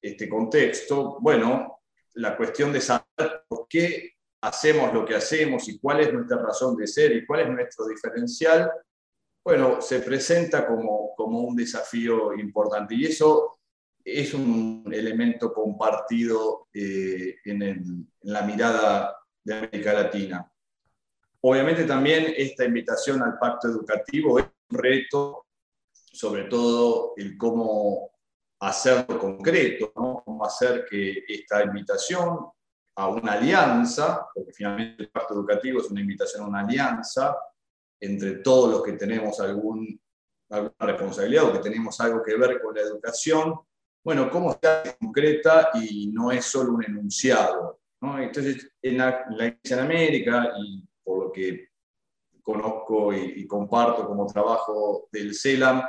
este 0.00 0.30
contexto, 0.30 1.18
bueno, 1.20 1.82
la 2.14 2.34
cuestión 2.38 2.72
de 2.72 2.80
saber 2.80 3.44
por 3.46 3.68
qué 3.68 4.14
hacemos 4.42 4.92
lo 4.92 5.04
que 5.04 5.14
hacemos 5.14 5.68
y 5.68 5.78
cuál 5.78 6.00
es 6.00 6.12
nuestra 6.12 6.38
razón 6.38 6.76
de 6.76 6.86
ser 6.86 7.12
y 7.12 7.26
cuál 7.26 7.40
es 7.40 7.50
nuestro 7.50 7.86
diferencial, 7.86 8.70
bueno, 9.44 9.80
se 9.80 10.00
presenta 10.00 10.66
como, 10.66 11.14
como 11.16 11.40
un 11.40 11.56
desafío 11.56 12.34
importante. 12.34 12.94
Y 12.94 13.06
eso 13.06 13.60
es 14.04 14.34
un 14.34 14.84
elemento 14.92 15.52
compartido 15.52 16.68
eh, 16.72 17.36
en, 17.44 18.10
la 18.22 18.42
mirada 18.42 19.16
de 19.42 19.54
América 19.54 19.92
Latina. 19.92 20.52
Obviamente 21.42 21.84
también 21.84 22.34
esta 22.36 22.64
invitación 22.64 23.22
al 23.22 23.38
pacto 23.38 23.68
educativo 23.68 24.38
es 24.38 24.46
un 24.70 24.78
reto, 24.78 25.46
sobre 25.92 26.44
todo 26.44 27.14
el 27.16 27.36
cómo 27.38 28.10
hacerlo 28.60 29.18
concreto, 29.18 29.90
cómo 29.92 30.44
hacer 30.44 30.84
que 30.88 31.24
esta 31.26 31.62
invitación 31.62 32.50
a 32.96 33.08
una 33.08 33.32
alianza, 33.32 34.26
porque 34.34 34.52
finalmente 34.52 35.04
el 35.04 35.10
pacto 35.10 35.34
educativo 35.34 35.80
es 35.80 35.90
una 35.90 36.00
invitación 36.00 36.42
a 36.42 36.48
una 36.48 36.60
alianza 36.60 37.36
entre 38.00 38.36
todos 38.36 38.70
los 38.70 38.82
que 38.82 38.92
tenemos 38.92 39.40
algún, 39.40 40.00
alguna 40.50 40.74
responsabilidad 40.80 41.44
o 41.44 41.52
que 41.52 41.58
tenemos 41.58 42.00
algo 42.00 42.22
que 42.22 42.36
ver 42.36 42.60
con 42.60 42.74
la 42.74 42.82
educación, 42.82 43.54
bueno, 44.02 44.30
cómo 44.30 44.50
hace 44.50 44.96
concreta 44.98 45.70
y 45.74 46.08
no 46.08 46.32
es 46.32 46.44
solo 46.44 46.74
un 46.74 46.84
enunciado. 46.84 47.80
¿no? 48.00 48.18
Entonces, 48.18 48.72
en 48.80 48.98
la, 48.98 49.26
en 49.62 49.78
América, 49.78 50.52
y 50.58 50.82
por 51.04 51.24
lo 51.26 51.32
que 51.32 51.68
conozco 52.42 53.12
y, 53.12 53.42
y 53.42 53.46
comparto 53.46 54.06
como 54.06 54.26
trabajo 54.26 55.08
del 55.12 55.34
CELAM, 55.34 55.82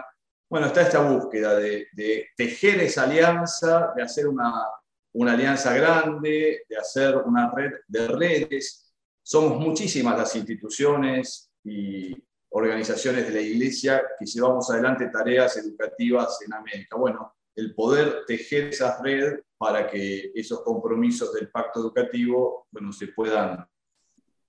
bueno, 0.52 0.68
está 0.68 0.82
esta 0.82 1.00
búsqueda 1.00 1.56
de, 1.56 1.88
tejer 2.36 2.82
esa 2.82 3.04
alianza, 3.04 3.94
de 3.96 4.04
hacer 4.04 4.28
una, 4.28 4.66
una, 5.14 5.34
alianza 5.34 5.74
grande, 5.74 6.64
de 6.68 6.78
hacer 6.78 7.18
una 7.18 7.52
red 7.52 7.72
de 7.88 8.08
redes. 8.08 8.94
Somos 9.22 9.60
muchísimas 9.60 10.18
las 10.18 10.36
instituciones 10.36 11.52
y 11.64 12.16
organizaciones 12.50 13.28
de 13.28 13.34
la 13.34 13.42
Iglesia 13.42 14.02
que 14.20 14.26
llevamos 14.26 14.70
adelante 14.70 15.10
tareas 15.10 15.58
educativas 15.58 16.40
en 16.46 16.54
América. 16.54 16.98
Bueno, 16.98 17.36
el 17.56 17.74
poder 17.76 18.26
tejer 18.26 18.70
esa 18.70 19.02
red 19.02 19.40
para 19.58 19.88
que 19.88 20.32
esos 20.34 20.62
compromisos 20.62 21.34
del 21.34 21.50
pacto 21.50 21.80
educativo 21.80 22.68
bueno, 22.72 22.92
se 22.92 23.08
puedan 23.08 23.66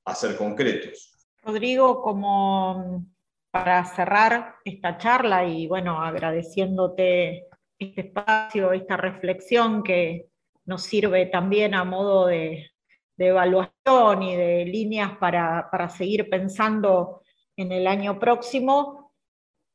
hacer 0.05 0.37
concretos. 0.37 1.13
Rodrigo, 1.43 2.03
como 2.03 3.05
para 3.51 3.85
cerrar 3.85 4.57
esta 4.65 4.97
charla 4.97 5.47
y 5.47 5.67
bueno, 5.67 6.01
agradeciéndote 6.01 7.49
este 7.79 8.01
espacio, 8.01 8.73
esta 8.73 8.97
reflexión 8.97 9.83
que 9.83 10.32
nos 10.65 10.83
sirve 10.83 11.27
también 11.27 11.75
a 11.75 11.85
modo 11.85 12.27
de, 12.27 12.69
evaluación 13.19 14.23
y 14.25 14.35
de 14.35 14.65
líneas 14.65 15.17
para, 15.19 15.89
seguir 15.97 16.29
pensando 16.29 17.23
en 17.57 17.71
el 17.71 17.87
año 17.87 18.19
próximo. 18.19 19.15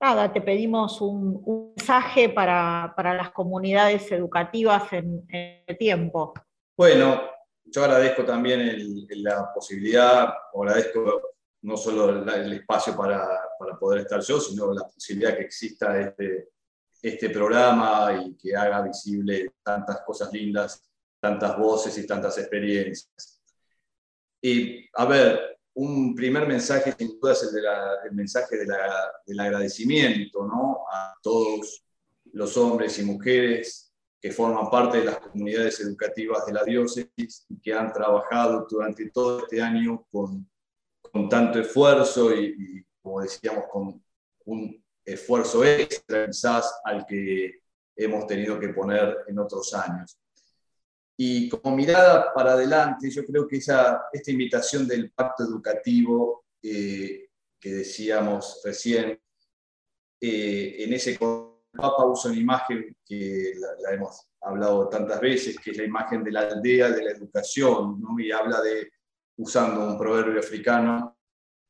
Nada, 0.01 0.33
te 0.33 0.41
pedimos 0.41 0.99
un, 0.99 1.71
mensaje 1.77 2.27
para, 2.27 2.93
las 2.97 3.31
comunidades 3.31 4.11
educativas 4.11 4.91
en, 4.91 5.25
el 5.29 5.77
tiempo. 5.77 6.33
Bueno, 6.75 7.21
yo 7.63 7.83
agradezco 7.83 8.25
también 8.25 8.77
la 9.23 9.49
posibilidad, 9.53 10.33
agradezco 10.53 11.21
no 11.61 11.77
solo 11.77 12.09
el 12.09 12.53
espacio 12.53 12.97
para, 12.97 13.25
para, 13.57 13.77
poder 13.79 14.01
estar 14.01 14.21
yo, 14.21 14.41
sino 14.41 14.73
la 14.73 14.83
posibilidad 14.83 15.35
que 15.35 15.43
exista 15.43 15.99
este, 15.99 16.49
este 17.01 17.29
programa 17.29 18.23
y 18.25 18.35
que 18.35 18.55
haga 18.55 18.81
visible 18.81 19.53
tantas 19.63 20.01
cosas 20.01 20.31
lindas, 20.33 20.83
tantas 21.19 21.57
voces 21.57 21.97
y 21.97 22.07
tantas 22.07 22.37
experiencias. 22.37 23.41
Y 24.41 24.87
a 24.93 25.05
ver, 25.05 25.59
un 25.73 26.15
primer 26.15 26.47
mensaje 26.47 26.93
sin 26.97 27.19
duda 27.19 27.33
es 27.33 27.43
el, 27.43 27.61
de 27.61 28.11
mensaje 28.11 28.57
de 28.57 28.65
la, 28.65 29.11
del 29.25 29.39
agradecimiento 29.39 30.45
¿no? 30.45 30.85
a 30.91 31.15
todos 31.21 31.83
los 32.33 32.57
hombres 32.57 32.97
y 32.99 33.03
mujeres 33.03 33.93
que 34.19 34.31
forman 34.31 34.69
parte 34.69 34.99
de 34.99 35.05
las 35.05 35.19
comunidades 35.19 35.79
educativas 35.79 36.45
de 36.45 36.53
la 36.53 36.63
diócesis 36.63 37.45
y 37.49 37.59
que 37.61 37.73
han 37.73 37.93
trabajado 37.93 38.65
durante 38.69 39.09
todo 39.11 39.39
este 39.39 39.61
año 39.61 40.05
con 40.11 40.47
con 41.11 41.29
tanto 41.29 41.59
esfuerzo 41.59 42.33
y, 42.35 42.85
como 43.01 43.21
decíamos, 43.21 43.65
con 43.71 44.03
un 44.45 44.83
esfuerzo 45.07 45.63
extra 45.63 46.27
quizás 46.27 46.81
al 46.83 47.05
que 47.05 47.61
hemos 47.95 48.27
tenido 48.27 48.59
que 48.59 48.69
poner 48.69 49.19
en 49.27 49.39
otros 49.39 49.73
años. 49.73 50.19
Y 51.15 51.49
como 51.49 51.75
mirada 51.75 52.33
para 52.33 52.51
adelante, 52.51 53.09
yo 53.09 53.25
creo 53.25 53.47
que 53.47 53.57
esa, 53.57 54.03
esta 54.11 54.31
invitación 54.31 54.87
del 54.87 55.11
pacto 55.11 55.43
educativo 55.43 56.45
eh, 56.61 57.29
que 57.59 57.69
decíamos 57.71 58.61
recién, 58.63 59.19
eh, 60.21 60.75
en 60.79 60.93
ese 60.93 61.17
Papa 61.17 62.05
usa 62.05 62.31
una 62.31 62.39
imagen 62.39 62.95
que 63.05 63.53
la, 63.81 63.93
hemos 63.93 64.27
hablado 64.41 64.89
tantas 64.89 65.21
veces, 65.21 65.57
que 65.59 65.71
es 65.71 65.77
la 65.77 65.83
imagen 65.83 66.23
de 66.23 66.31
la 66.31 66.41
aldea 66.41 66.89
de 66.89 67.03
la 67.03 67.11
educación, 67.11 68.01
¿no? 68.01 68.19
y 68.19 68.31
habla 68.31 68.61
de 68.61 68.91
usando 69.37 69.87
un 69.87 69.97
proverbio 69.97 70.39
africano, 70.39 71.16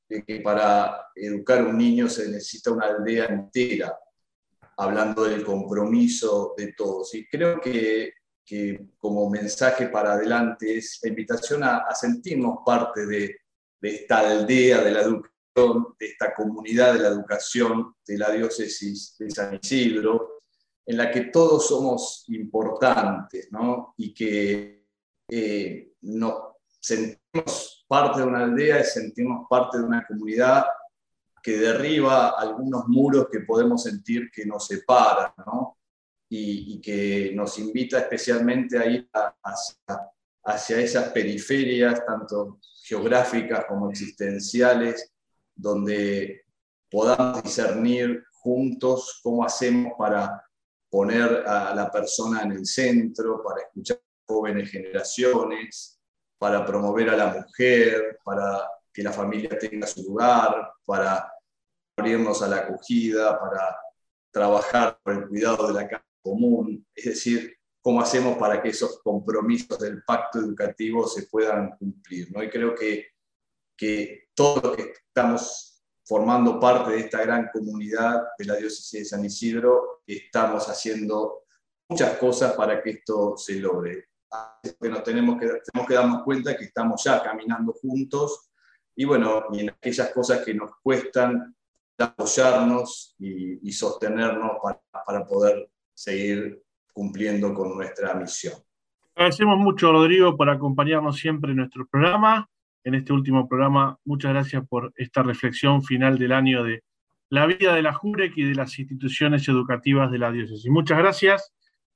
de 0.07 0.23
que 0.23 0.39
para 0.41 1.09
educar 1.15 1.65
un 1.65 1.77
niño 1.77 2.09
se 2.09 2.29
necesita 2.29 2.71
una 2.71 2.87
aldea 2.87 3.25
entera, 3.25 3.97
hablando 4.77 5.23
del 5.25 5.43
compromiso 5.43 6.53
de 6.57 6.73
todos. 6.73 7.13
Y 7.15 7.27
creo 7.27 7.59
que, 7.59 8.13
que 8.45 8.87
como 8.97 9.29
mensaje 9.29 9.87
para 9.87 10.13
adelante 10.13 10.77
es 10.77 10.99
la 11.03 11.09
invitación 11.09 11.63
a, 11.63 11.85
sentirnos 11.93 12.59
parte 12.65 13.05
de, 13.05 13.35
de, 13.81 13.95
esta 13.95 14.19
aldea 14.19 14.81
de 14.81 14.91
la 14.91 15.01
educación, 15.01 15.95
de 15.99 16.05
esta 16.05 16.33
comunidad 16.33 16.93
de 16.93 16.99
la 16.99 17.09
educación 17.09 17.95
de 18.05 18.17
la 18.17 18.31
diócesis 18.31 19.15
de 19.17 19.29
San 19.31 19.59
Isidro, 19.61 20.37
en 20.87 20.97
la 20.97 21.11
que 21.11 21.25
todos 21.25 21.67
somos 21.67 22.23
importantes 22.29 23.49
¿no? 23.51 23.93
y 23.97 24.13
que 24.13 24.87
eh, 25.29 25.91
nos 26.01 26.53
sentimos 26.79 27.76
parte 27.87 28.19
de 28.19 28.27
una 28.27 28.43
aldea 28.43 28.81
y 28.81 28.83
sentimos 28.83 29.47
parte 29.49 29.77
de 29.77 29.83
una 29.83 30.05
comunidad 30.05 30.65
que 31.41 31.57
derriba 31.57 32.29
algunos 32.29 32.87
muros 32.87 33.27
que 33.31 33.41
podemos 33.41 33.83
sentir 33.83 34.29
que 34.31 34.45
nos 34.45 34.67
separan, 34.67 35.31
¿no? 35.45 35.77
y, 36.29 36.81
que 36.81 37.31
nos 37.33 37.57
invita 37.59 37.99
especialmente 37.99 38.77
a 38.77 38.85
ir 38.85 39.09
hacia, 39.13 40.11
hacia 40.43 40.79
esas 40.79 41.09
periferias, 41.11 42.05
tanto 42.05 42.59
geográficas 42.83 43.65
como 43.65 43.89
existenciales, 43.89 45.13
donde 45.55 46.45
podamos 46.89 47.43
discernir 47.43 48.23
juntos 48.31 49.19
cómo 49.23 49.43
hacemos 49.43 49.93
para 49.97 50.43
poner 50.89 51.43
a 51.47 51.73
la 51.75 51.91
persona 51.91 52.43
en 52.43 52.53
el 52.53 52.65
centro, 52.65 53.43
para 53.43 53.61
escuchar 53.61 54.01
jóvenes 54.25 54.69
generaciones, 54.69 55.96
para 56.37 56.65
promover 56.65 57.09
a 57.09 57.17
la 57.17 57.27
mujer, 57.27 58.19
para 58.23 58.69
que 58.93 59.03
la 59.03 59.11
familia 59.11 59.57
tenga 59.57 59.87
su 59.87 60.03
lugar, 60.03 60.71
para 60.85 61.31
abrirnos 61.95 62.41
a 62.41 62.47
la 62.47 62.57
acogida, 62.57 63.39
para 63.39 63.77
trabajar 64.31 64.99
por 65.03 65.13
el 65.13 65.27
cuidado 65.27 65.67
de 65.67 65.73
la 65.73 65.87
casa 65.87 66.05
común, 66.21 66.85
es 66.93 67.05
decir, 67.05 67.55
cómo 67.81 68.01
hacemos 68.01 68.37
para 68.37 68.61
que 68.61 68.69
esos 68.69 68.99
compromisos 69.01 69.79
del 69.79 70.03
pacto 70.03 70.39
educativo 70.39 71.07
se 71.07 71.23
puedan 71.27 71.71
cumplir. 71.77 72.29
¿no? 72.33 72.43
Y 72.43 72.49
creo 72.49 72.75
que 72.75 73.07
que 73.77 74.29
todos 74.33 74.63
los 74.63 74.75
que 74.75 74.91
estamos 74.91 75.83
formando 76.03 76.59
parte 76.59 76.91
de 76.91 76.99
esta 77.01 77.21
gran 77.21 77.49
comunidad 77.53 78.23
de 78.37 78.45
la 78.45 78.55
diócesis 78.55 78.99
de 78.99 79.05
San 79.05 79.23
Isidro, 79.23 80.01
estamos 80.07 80.67
haciendo 80.67 81.43
muchas 81.87 82.17
cosas 82.17 82.53
para 82.53 82.81
que 82.81 82.91
esto 82.91 83.37
se 83.37 83.55
logre. 83.55 84.06
Nos 84.81 85.03
tenemos 85.03 85.39
que, 85.39 85.47
tenemos 85.47 85.87
que 85.87 85.93
darnos 85.93 86.23
cuenta 86.23 86.57
que 86.57 86.65
estamos 86.65 87.03
ya 87.03 87.21
caminando 87.23 87.73
juntos 87.73 88.49
y 88.95 89.05
bueno, 89.05 89.45
y 89.51 89.61
en 89.61 89.69
aquellas 89.69 90.09
cosas 90.11 90.43
que 90.43 90.53
nos 90.53 90.71
cuestan 90.81 91.55
apoyarnos 91.99 93.15
y, 93.19 93.71
sostenernos 93.71 94.57
para, 94.61 94.81
para 95.05 95.25
poder 95.25 95.69
seguir 95.93 96.61
cumpliendo 96.93 97.53
con 97.53 97.75
nuestra 97.75 98.13
misión. 98.13 98.53
Agradecemos 99.15 99.57
mucho, 99.57 99.91
Rodrigo, 99.91 100.35
por 100.35 100.49
acompañarnos 100.49 101.17
siempre 101.17 101.51
en 101.51 101.57
nuestro 101.57 101.87
programa. 101.87 102.49
En 102.83 102.95
este 102.95 103.13
último 103.13 103.47
programa, 103.47 103.97
muchas 104.05 104.31
gracias 104.31 104.63
por 104.67 104.93
esta 104.95 105.23
reflexión 105.23 105.83
final 105.83 106.17
del 106.17 106.31
año 106.31 106.63
de 106.63 106.83
la 107.29 107.45
vida 107.45 107.75
de 107.75 107.81
la 107.81 107.93
JUREC 107.93 108.37
y 108.37 108.43
de 108.43 108.55
las 108.55 108.77
instituciones 108.79 109.47
educativas 109.47 110.11
de 110.11 110.19
la 110.19 110.31
diócesis. 110.31 110.69
Muchas 110.69 110.97
gracias 110.97 111.53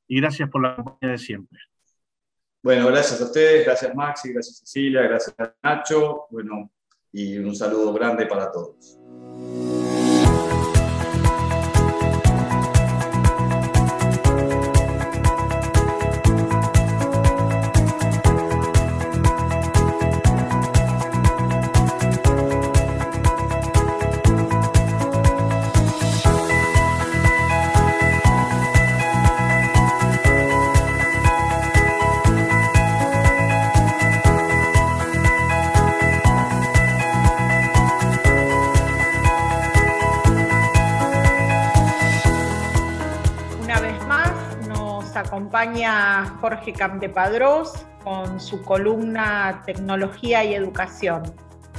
y 0.08 0.20
gracias 0.20 0.50
por 0.50 0.62
la 0.62 0.76
compañía 0.76 1.12
de 1.12 1.17
siempre. 1.17 1.60
Bueno, 2.63 2.88
gracias 2.88 3.19
a 3.19 3.24
ustedes, 3.24 3.65
gracias 3.65 3.95
Maxi, 3.95 4.34
gracias 4.34 4.60
Cecilia, 4.60 5.02
gracias 5.02 5.36
Nacho, 5.63 6.28
bueno, 6.30 6.69
y 7.12 7.38
un 7.39 7.56
saludo 7.56 7.91
grande 7.91 8.28
para 8.28 8.52
todos. 8.52 9.00
Acompaña 45.52 46.38
Jorge 46.40 46.72
Camdepadrós 46.72 47.86
con 48.06 48.40
su 48.40 48.62
columna 48.62 49.64
Tecnología 49.66 50.46
y 50.46 50.54
Educación. 50.54 51.24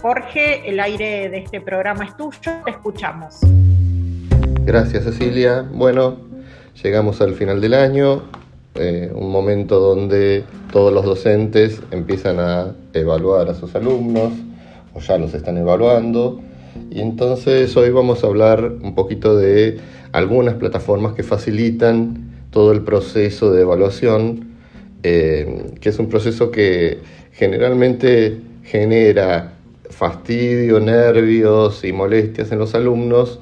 Jorge, 0.03 0.69
el 0.69 0.79
aire 0.79 1.31
de 1.31 1.39
este 1.39 1.63
programa 1.63 2.05
es 2.05 2.15
tuyo, 2.15 2.53
te 2.67 2.71
escuchamos. 2.71 3.41
Gracias 4.67 5.05
Cecilia. 5.05 5.67
Bueno, 5.73 6.19
llegamos 6.83 7.23
al 7.23 7.33
final 7.33 7.63
del 7.63 7.73
año, 7.73 8.25
eh, 8.75 9.11
un 9.15 9.33
momento 9.33 9.81
donde 9.81 10.45
todos 10.71 10.93
los 10.93 11.07
docentes 11.07 11.81
empiezan 11.93 12.41
a 12.41 12.75
evaluar 12.93 13.49
a 13.49 13.55
sus 13.55 13.75
alumnos, 13.75 14.35
o 14.93 15.01
ya 15.01 15.17
los 15.17 15.33
están 15.33 15.57
evaluando, 15.57 16.43
y 16.91 17.01
entonces 17.01 17.75
hoy 17.75 17.89
vamos 17.89 18.23
a 18.23 18.27
hablar 18.27 18.71
un 18.83 18.95
poquito 18.95 19.35
de 19.35 19.81
algunas 20.13 20.57
plataformas 20.57 21.15
que 21.15 21.23
facilitan 21.23 22.32
todo 22.53 22.71
el 22.71 22.83
proceso 22.83 23.51
de 23.51 23.62
evaluación, 23.62 24.53
eh, 25.03 25.73
que 25.81 25.88
es 25.88 25.99
un 25.99 26.09
proceso 26.09 26.53
que 26.53 26.99
generalmente 27.33 28.41
genera 28.62 29.55
fastidio, 29.91 30.79
nervios 30.79 31.83
y 31.83 31.93
molestias 31.93 32.53
en 32.53 32.59
los 32.59 32.75
alumnos 32.75 33.41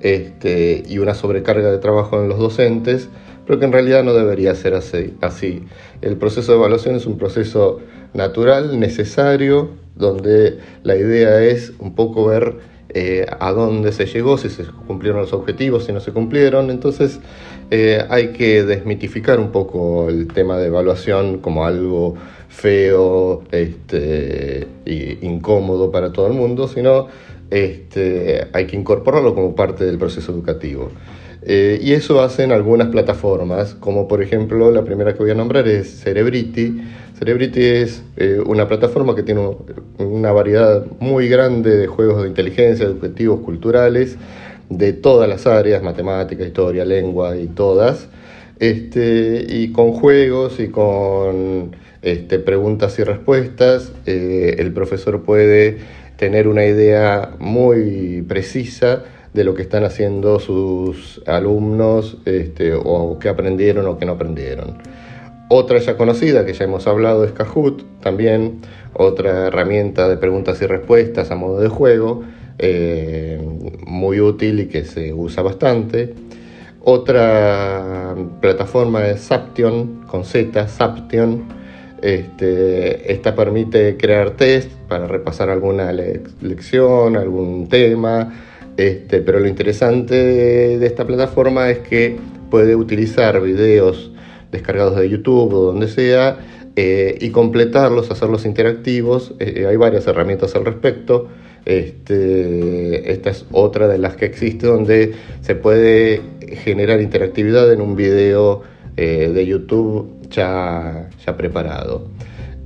este, 0.00 0.84
y 0.86 0.98
una 0.98 1.14
sobrecarga 1.14 1.70
de 1.70 1.78
trabajo 1.78 2.20
en 2.22 2.28
los 2.28 2.38
docentes, 2.38 3.08
pero 3.46 3.58
que 3.58 3.64
en 3.64 3.72
realidad 3.72 4.04
no 4.04 4.12
debería 4.12 4.54
ser 4.54 4.74
así, 4.74 5.14
así. 5.22 5.64
El 6.02 6.16
proceso 6.16 6.52
de 6.52 6.58
evaluación 6.58 6.94
es 6.94 7.06
un 7.06 7.18
proceso 7.18 7.80
natural, 8.12 8.78
necesario, 8.78 9.70
donde 9.96 10.58
la 10.82 10.96
idea 10.96 11.42
es 11.42 11.72
un 11.78 11.94
poco 11.94 12.26
ver 12.26 12.56
eh, 12.92 13.26
a 13.38 13.52
dónde 13.52 13.92
se 13.92 14.06
llegó, 14.06 14.36
si 14.38 14.48
se 14.48 14.64
cumplieron 14.64 15.20
los 15.20 15.32
objetivos, 15.32 15.84
si 15.84 15.92
no 15.92 16.00
se 16.00 16.12
cumplieron. 16.12 16.70
Entonces 16.70 17.20
eh, 17.70 18.04
hay 18.08 18.28
que 18.28 18.64
desmitificar 18.64 19.38
un 19.38 19.50
poco 19.50 20.08
el 20.08 20.28
tema 20.28 20.58
de 20.58 20.66
evaluación 20.66 21.38
como 21.38 21.64
algo 21.64 22.16
feo 22.48 23.44
este, 23.52 24.66
e 24.84 25.18
incómodo 25.22 25.90
para 25.90 26.12
todo 26.12 26.26
el 26.26 26.32
mundo, 26.32 26.66
sino 26.66 27.06
este, 27.48 28.48
hay 28.52 28.66
que 28.66 28.76
incorporarlo 28.76 29.34
como 29.34 29.54
parte 29.54 29.84
del 29.84 29.98
proceso 29.98 30.32
educativo. 30.32 30.90
Eh, 31.42 31.78
y 31.82 31.92
eso 31.92 32.20
hacen 32.20 32.52
algunas 32.52 32.88
plataformas, 32.88 33.74
como 33.74 34.06
por 34.08 34.22
ejemplo 34.22 34.70
la 34.70 34.84
primera 34.84 35.14
que 35.14 35.20
voy 35.20 35.30
a 35.30 35.34
nombrar 35.34 35.66
es 35.68 36.00
Cerebrity. 36.00 36.82
Cerebrity 37.18 37.64
es 37.64 38.02
eh, 38.16 38.40
una 38.44 38.68
plataforma 38.68 39.14
que 39.14 39.22
tiene 39.22 39.48
una 39.98 40.32
variedad 40.32 40.84
muy 41.00 41.28
grande 41.28 41.76
de 41.76 41.86
juegos 41.86 42.22
de 42.22 42.28
inteligencia, 42.28 42.84
educativos, 42.84 43.40
culturales, 43.40 44.16
de 44.68 44.92
todas 44.92 45.28
las 45.28 45.46
áreas, 45.46 45.82
matemática, 45.82 46.44
historia, 46.44 46.84
lengua 46.84 47.36
y 47.36 47.46
todas, 47.48 48.08
este, 48.60 49.44
y 49.48 49.72
con 49.72 49.92
juegos 49.92 50.60
y 50.60 50.68
con 50.68 51.74
este, 52.02 52.38
preguntas 52.38 52.98
y 52.98 53.04
respuestas, 53.04 53.92
eh, 54.06 54.56
el 54.58 54.72
profesor 54.72 55.22
puede 55.22 55.78
tener 56.16 56.46
una 56.46 56.66
idea 56.66 57.30
muy 57.38 58.22
precisa 58.28 59.04
de 59.32 59.44
lo 59.44 59.54
que 59.54 59.62
están 59.62 59.84
haciendo 59.84 60.40
sus 60.40 61.22
alumnos 61.26 62.18
este, 62.24 62.74
o 62.74 63.18
qué 63.18 63.28
aprendieron 63.28 63.86
o 63.86 63.98
qué 63.98 64.06
no 64.06 64.12
aprendieron. 64.12 64.78
Otra 65.48 65.78
ya 65.78 65.96
conocida 65.96 66.46
que 66.46 66.52
ya 66.52 66.64
hemos 66.64 66.86
hablado 66.86 67.24
es 67.24 67.32
Kahoot, 67.32 67.82
también 68.00 68.60
otra 68.94 69.48
herramienta 69.48 70.08
de 70.08 70.16
preguntas 70.16 70.60
y 70.62 70.66
respuestas 70.66 71.30
a 71.30 71.36
modo 71.36 71.60
de 71.60 71.68
juego, 71.68 72.22
eh, 72.58 73.40
muy 73.86 74.20
útil 74.20 74.60
y 74.60 74.66
que 74.66 74.84
se 74.84 75.12
usa 75.12 75.42
bastante. 75.42 76.14
Otra 76.82 78.14
plataforma 78.40 79.06
es 79.08 79.20
Saption, 79.22 80.02
con 80.06 80.24
Z, 80.24 80.68
Saption. 80.68 81.44
Este, 82.00 83.12
esta 83.12 83.34
permite 83.34 83.96
crear 83.96 84.30
test 84.30 84.70
para 84.88 85.06
repasar 85.06 85.50
alguna 85.50 85.92
lección, 85.92 87.16
algún 87.16 87.68
tema, 87.68 88.32
este, 88.80 89.20
pero 89.20 89.40
lo 89.40 89.46
interesante 89.46 90.14
de 90.14 90.86
esta 90.86 91.06
plataforma 91.06 91.68
es 91.70 91.80
que 91.80 92.16
puede 92.50 92.74
utilizar 92.74 93.40
videos 93.42 94.10
descargados 94.50 94.96
de 94.96 95.08
YouTube 95.08 95.52
o 95.52 95.60
donde 95.66 95.86
sea 95.86 96.38
eh, 96.76 97.18
y 97.20 97.28
completarlos, 97.28 98.10
hacerlos 98.10 98.46
interactivos. 98.46 99.34
Eh, 99.38 99.66
hay 99.68 99.76
varias 99.76 100.06
herramientas 100.06 100.56
al 100.56 100.64
respecto. 100.64 101.28
Este, 101.66 103.12
esta 103.12 103.28
es 103.28 103.44
otra 103.52 103.86
de 103.86 103.98
las 103.98 104.16
que 104.16 104.24
existe 104.24 104.66
donde 104.66 105.12
se 105.42 105.54
puede 105.54 106.22
generar 106.64 107.02
interactividad 107.02 107.70
en 107.70 107.82
un 107.82 107.96
video 107.96 108.62
eh, 108.96 109.30
de 109.32 109.46
YouTube 109.46 110.10
ya, 110.30 111.10
ya 111.26 111.36
preparado. 111.36 112.08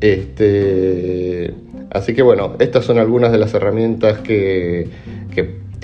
Este, 0.01 1.55
así 1.91 2.15
que 2.15 2.23
bueno, 2.23 2.55
estas 2.61 2.85
son 2.85 2.99
algunas 2.99 3.33
de 3.33 3.39
las 3.39 3.53
herramientas 3.55 4.19
que, 4.19 4.89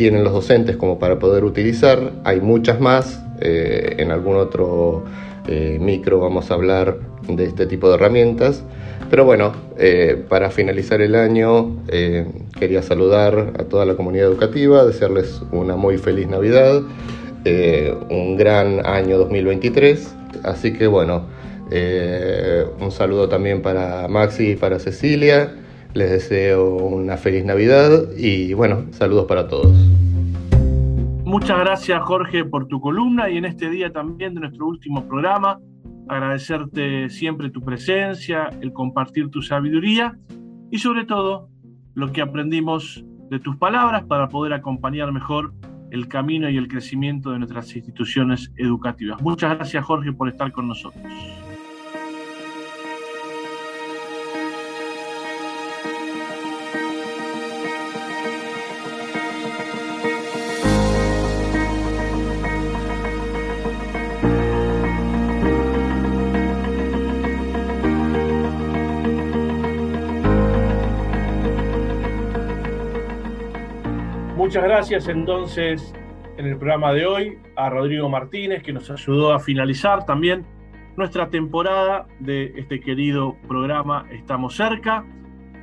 tienen 0.01 0.25
los 0.25 0.33
docentes 0.33 0.79
como 0.79 0.99
para 0.99 1.19
poder 1.19 1.45
utilizar. 1.45 2.13
Hay 2.25 2.41
muchas 2.41 2.81
más. 2.81 3.23
Eh, 3.43 3.97
en 3.99 4.11
algún 4.11 4.37
otro 4.37 5.05
eh, 5.47 5.77
micro 5.79 6.19
vamos 6.21 6.51
a 6.51 6.55
hablar 6.55 6.97
de 7.29 7.45
este 7.45 7.67
tipo 7.67 7.87
de 7.91 7.97
herramientas. 7.97 8.65
Pero 9.11 9.27
bueno, 9.27 9.53
eh, 9.77 10.25
para 10.27 10.49
finalizar 10.49 11.03
el 11.03 11.15
año 11.15 11.77
eh, 11.89 12.27
quería 12.59 12.83
saludar 12.83 13.53
a 13.59 13.65
toda 13.65 13.85
la 13.85 13.95
comunidad 13.95 14.29
educativa, 14.29 14.87
desearles 14.87 15.43
una 15.53 15.77
muy 15.77 15.99
feliz 15.99 16.29
Navidad, 16.29 16.81
un 18.09 18.37
gran 18.39 18.87
año 18.87 19.19
2023. 19.19 20.15
Así 20.45 20.73
que 20.73 20.87
bueno, 20.87 21.27
un 22.81 22.91
saludo 22.91 23.29
también 23.29 23.61
para 23.61 24.09
Maxi 24.09 24.53
y 24.53 24.57
para 24.57 24.79
Cecilia. 24.79 25.60
Les 25.95 26.11
deseo 26.11 26.77
una 26.77 27.17
feliz 27.17 27.45
Navidad 27.45 27.91
y 28.17 28.55
bueno, 28.55 28.85
saludos 28.93 29.27
para 29.27 29.49
todos. 29.49 29.73
Muchas 31.25 31.59
gracias 31.59 32.03
Jorge 32.03 32.45
por 32.45 32.67
tu 32.67 32.81
columna 32.81 33.31
y 33.31 33.39
en 33.39 33.45
este 33.45 33.71
día 33.71 33.93
también 33.93 34.35
de 34.35 34.41
nuestro 34.41 34.67
último 34.67 35.07
programa 35.07 35.59
agradecerte 36.09 37.09
siempre 37.09 37.51
tu 37.51 37.61
presencia, 37.61 38.51
el 38.61 38.73
compartir 38.73 39.31
tu 39.31 39.43
sabiduría 39.43 40.19
y 40.71 40.79
sobre 40.79 41.05
todo 41.05 41.49
lo 41.95 42.11
que 42.13 42.21
aprendimos 42.21 43.05
de 43.31 43.39
tus 43.39 43.57
palabras 43.57 44.05
para 44.05 44.29
poder 44.29 44.53
acompañar 44.53 45.13
mejor 45.13 45.53
el 45.93 46.09
camino 46.09 46.49
y 46.51 46.57
el 46.57 46.69
crecimiento 46.69 47.31
de 47.31 47.39
nuestras 47.39 47.75
instituciones 47.77 48.53
educativas. 48.57 49.23
Muchas 49.23 49.57
gracias 49.57 49.85
Jorge 49.85 50.13
por 50.13 50.29
estar 50.29 50.51
con 50.53 50.69
nosotros. 50.69 51.03
Muchas 74.51 74.65
gracias 74.65 75.07
entonces 75.07 75.95
en 76.37 76.45
el 76.45 76.57
programa 76.57 76.93
de 76.93 77.07
hoy 77.07 77.39
a 77.55 77.71
Rodrigo 77.71 78.09
Martínez 78.09 78.65
que 78.65 78.73
nos 78.73 78.91
ayudó 78.91 79.33
a 79.33 79.39
finalizar 79.39 80.05
también 80.05 80.45
nuestra 80.97 81.31
temporada 81.31 82.09
de 82.19 82.53
este 82.57 82.81
querido 82.81 83.37
programa 83.47 84.07
Estamos 84.11 84.57
cerca, 84.57 85.07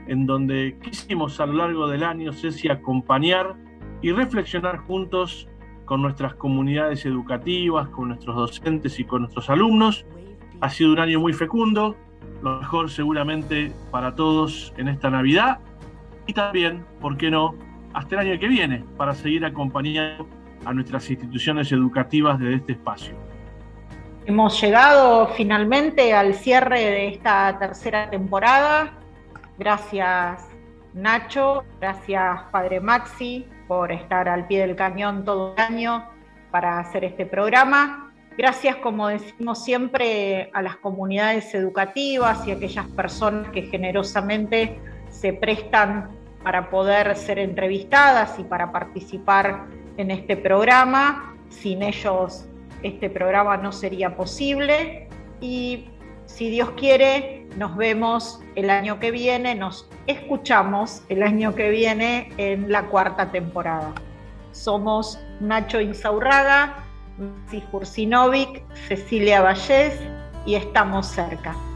en 0.07 0.25
donde 0.25 0.77
quisimos 0.81 1.37
a 1.41 1.47
lo 1.47 1.55
largo 1.55 1.89
del 1.89 2.01
año, 2.01 2.31
Ceci, 2.31 2.69
acompañar 2.69 3.57
y 4.01 4.13
reflexionar 4.13 4.77
juntos 4.77 5.49
con 5.83 6.01
nuestras 6.01 6.35
comunidades 6.35 7.05
educativas, 7.05 7.89
con 7.89 8.07
nuestros 8.07 8.37
docentes 8.37 9.01
y 9.01 9.03
con 9.03 9.23
nuestros 9.23 9.49
alumnos. 9.49 10.05
Ha 10.61 10.69
sido 10.69 10.93
un 10.93 10.99
año 10.99 11.19
muy 11.19 11.33
fecundo, 11.33 11.97
lo 12.41 12.61
mejor 12.61 12.89
seguramente 12.89 13.69
para 13.91 14.15
todos 14.15 14.73
en 14.77 14.87
esta 14.87 15.09
Navidad 15.09 15.59
y 16.25 16.31
también, 16.31 16.85
¿por 17.01 17.17
qué 17.17 17.29
no?, 17.29 17.66
hasta 17.97 18.13
el 18.13 18.27
año 18.27 18.39
que 18.39 18.47
viene 18.47 18.83
para 18.95 19.15
seguir 19.15 19.43
acompañando 19.43 20.27
a 20.65 20.71
nuestras 20.71 21.09
instituciones 21.09 21.71
educativas 21.71 22.37
desde 22.37 22.57
este 22.57 22.71
espacio. 22.73 23.15
Hemos 24.27 24.61
llegado 24.61 25.27
finalmente 25.35 26.13
al 26.13 26.35
cierre 26.35 26.79
de 26.79 27.07
esta 27.07 27.57
tercera 27.57 28.07
temporada. 28.09 28.93
Gracias 29.57 30.47
Nacho, 30.93 31.63
gracias 31.79 32.41
Padre 32.51 32.79
Maxi 32.79 33.47
por 33.67 33.91
estar 33.91 34.29
al 34.29 34.45
pie 34.45 34.67
del 34.67 34.75
cañón 34.75 35.25
todo 35.25 35.55
el 35.57 35.63
año 35.63 36.05
para 36.51 36.79
hacer 36.79 37.03
este 37.03 37.25
programa. 37.25 38.13
Gracias, 38.37 38.75
como 38.75 39.07
decimos 39.07 39.63
siempre, 39.63 40.51
a 40.53 40.61
las 40.61 40.75
comunidades 40.75 41.55
educativas 41.55 42.47
y 42.47 42.51
a 42.51 42.53
aquellas 42.53 42.85
personas 42.89 43.49
que 43.49 43.63
generosamente 43.63 44.79
se 45.09 45.33
prestan 45.33 46.26
para 46.47 46.69
poder 46.69 47.13
ser 47.17 47.39
entrevistadas 47.39 48.39
y 48.39 48.43
para 48.45 48.71
participar 48.71 49.65
en 49.97 50.11
este 50.11 50.37
programa. 50.37 51.35
Sin 51.49 51.83
ellos 51.83 52.45
este 52.83 53.09
programa 53.09 53.57
no 53.57 53.73
sería 53.73 54.15
posible 54.15 55.09
y 55.41 55.89
si 56.25 56.49
Dios 56.49 56.69
quiere, 56.77 57.45
nos 57.57 57.75
vemos 57.75 58.39
el 58.55 58.69
año 58.69 58.97
que 58.97 59.11
viene, 59.11 59.55
nos 59.55 59.89
escuchamos 60.05 61.03
el 61.09 61.21
año 61.21 61.53
que 61.53 61.69
viene 61.69 62.29
en 62.37 62.71
la 62.71 62.83
cuarta 62.83 63.29
temporada. 63.29 63.91
Somos 64.53 65.19
Nacho 65.41 65.81
Insaurraga, 65.81 66.77
Maxi 67.17 67.61
Jursinovic, 67.69 68.63
Cecilia 68.87 69.41
Vallés 69.41 69.99
y 70.45 70.55
estamos 70.55 71.07
cerca. 71.07 71.66